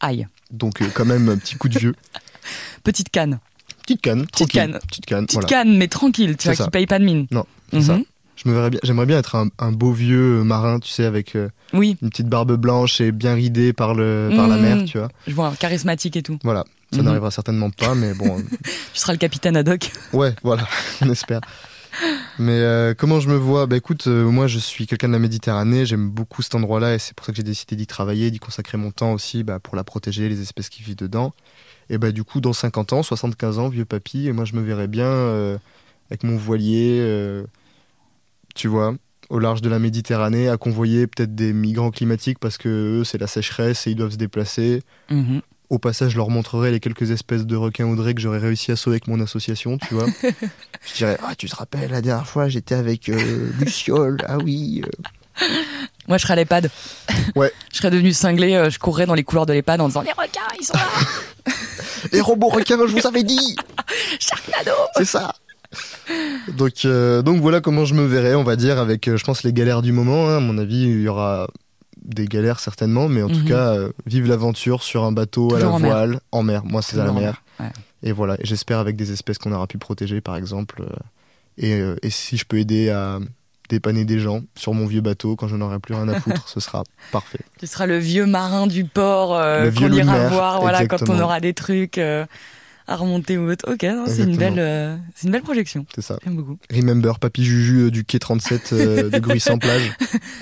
[0.00, 0.26] Aïe.
[0.50, 1.94] donc euh, quand même un petit coup de vieux.
[2.84, 3.40] Petite canne.
[3.82, 4.78] Petite canne, Petite canne.
[4.86, 5.26] petite canne.
[5.26, 5.48] Petite voilà.
[5.48, 6.64] canne, mais tranquille, tu vois, ça.
[6.64, 7.26] qui paye pas de mine.
[7.30, 7.82] Non, c'est Mhm.
[7.82, 7.98] ça.
[8.36, 8.80] Je me verrais bien.
[8.82, 12.28] J'aimerais bien être un, un beau vieux marin, tu sais, avec euh, Oui, une petite
[12.28, 14.62] barbe blanche et bien ridé par le par la Mhm.
[14.62, 15.08] mer, tu vois.
[15.26, 16.38] je vois, charismatique et tout.
[16.44, 16.64] Voilà.
[16.92, 17.04] Ça Mhm.
[17.06, 18.36] n'arrivera certainement pas, mais bon.
[18.92, 19.90] Tu seras le capitaine ad hoc.
[20.12, 20.66] Ouais, voilà,
[21.00, 21.40] on espère.
[22.38, 23.66] Mais euh, comment je me vois?
[23.66, 26.98] Bah écoute, euh, moi je suis quelqu'un de la Méditerranée, j'aime beaucoup cet endroit-là et
[26.98, 29.76] c'est pour ça que j'ai décidé d'y travailler, d'y consacrer mon temps aussi bah, pour
[29.76, 31.32] la protéger, les espèces qui vivent dedans.
[31.90, 34.62] Et bah du coup, dans 50 ans, 75 ans, vieux papy, et moi je me
[34.62, 35.58] verrais bien euh,
[36.10, 37.44] avec mon voilier,
[38.54, 38.94] tu vois,
[39.30, 43.18] au large de la Méditerranée, à convoyer peut-être des migrants climatiques parce que eux c'est
[43.18, 44.82] la sécheresse et ils doivent se déplacer.
[45.10, 45.40] Mhm.
[45.70, 48.76] Au passage, je leur montrerai les quelques espèces de requins raies que j'aurais réussi à
[48.76, 50.06] sauver avec mon association, tu vois.
[50.22, 54.82] je dirais, ah, tu te rappelles, la dernière fois, j'étais avec euh, Luciole, ah oui.
[54.84, 55.44] euh.
[56.06, 56.70] Moi, je serais à l'EHPAD.
[57.34, 57.50] Ouais.
[57.72, 60.12] je serais devenu cinglé, euh, je courrais dans les couloirs de l'EHPAD en disant Les
[60.12, 61.52] requins, ils sont là
[62.12, 63.56] Les robots requins, je vous avais dit
[64.20, 65.34] Sharknado C'est ça
[66.56, 69.42] donc, euh, donc voilà comment je me verrais, on va dire, avec, euh, je pense,
[69.42, 70.28] les galères du moment.
[70.28, 70.36] hein.
[70.36, 71.48] À mon avis, il y aura
[72.04, 73.44] des galères certainement, mais en tout Mhm.
[73.48, 75.78] cas, euh, vive l'aventure sur un bateau à la mer.
[75.78, 76.64] voile, en mer.
[76.64, 77.22] Moi, c'est à la mer.
[77.22, 77.72] mer, ouais.
[78.08, 80.82] Et voilà, j'espère avec des espèces qu'on aura pu protéger, par exemple.
[80.82, 80.94] euh,
[81.56, 83.18] et, euh, et si je peux aider à
[83.70, 86.60] dépanner des gens sur mon vieux bateau quand je n'aurai plus rien à foutre, ce
[86.60, 86.82] sera
[87.12, 87.38] parfait.
[87.58, 91.54] Tu seras le vieux marin du port qu'on ira voir voilà, quand on aura des
[91.54, 91.98] trucs
[92.86, 93.64] à remonter ou autre.
[93.72, 95.86] Ok, c'est une, belle, euh, c'est une belle projection.
[95.94, 96.18] C'est ça.
[96.24, 96.58] J'aime beaucoup.
[96.70, 99.92] Remember, Papy Juju euh, du quai 37 euh, de Gruy-sans-Plage.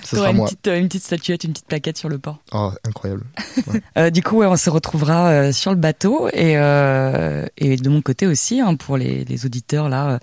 [0.03, 0.47] Ce T'auras sera une moi.
[0.47, 2.41] petite, euh, une petite statuette, une petite plaquette sur le port.
[2.53, 3.25] Oh, incroyable.
[4.13, 8.61] Du coup, ouais, on se retrouvera sur le bateau et, et de mon côté aussi,
[8.61, 10.19] hein, pour les, les auditeurs là,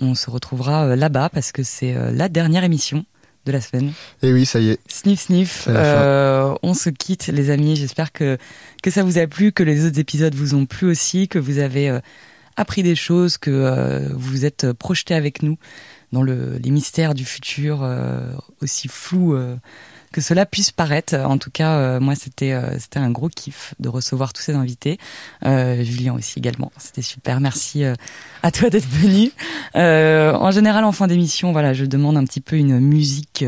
[0.00, 3.04] on se retrouvera là-bas parce que c'est la dernière émission
[3.48, 3.92] de la semaine.
[4.22, 4.78] Et oui, ça y est.
[4.86, 7.74] Sniff sniff, euh, on se quitte les amis.
[7.74, 8.38] J'espère que
[8.82, 11.58] que ça vous a plu, que les autres épisodes vous ont plu aussi, que vous
[11.58, 11.98] avez euh,
[12.56, 15.58] appris des choses, que euh, vous vous êtes projeté avec nous
[16.12, 18.32] dans le, les mystères du futur euh,
[18.62, 19.56] aussi flous euh,
[20.12, 21.14] que cela puisse paraître.
[21.14, 24.54] En tout cas, euh, moi c'était euh, c'était un gros kiff de recevoir tous ces
[24.54, 24.98] invités.
[25.44, 27.40] Euh, Julien aussi également, c'était super.
[27.40, 27.94] Merci euh,
[28.42, 29.30] à toi d'être venu.
[29.74, 33.44] En général, en fin d'émission, voilà, je demande un petit peu une musique.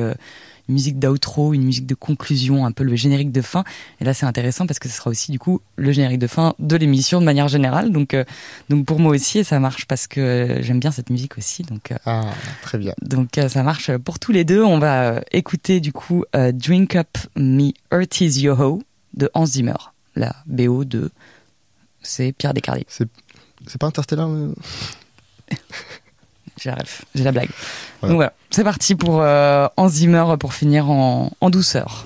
[0.70, 3.64] Musique d'outro, une musique de conclusion, un peu le générique de fin.
[4.00, 6.54] Et là, c'est intéressant parce que ce sera aussi du coup le générique de fin
[6.58, 7.92] de l'émission de manière générale.
[7.92, 8.24] Donc, euh,
[8.68, 11.62] donc pour moi aussi, et ça marche parce que euh, j'aime bien cette musique aussi.
[11.62, 12.30] Donc, euh, Ah,
[12.62, 12.94] très bien.
[13.02, 14.62] donc euh, ça marche pour tous les deux.
[14.62, 18.82] On va écouter du coup Drink Up Me Earth Is Yo-Ho
[19.14, 19.74] de Hans Zimmer,
[20.14, 21.10] la BO de
[22.02, 22.84] c'est Pierre Descartes.
[23.66, 24.54] C'est pas Interstellar euh
[26.60, 27.48] J'ai la ref, j'ai la blague.
[28.00, 28.12] Voilà.
[28.12, 32.04] Donc voilà, c'est parti pour euh, Hans Zimmer pour finir en, en douceur.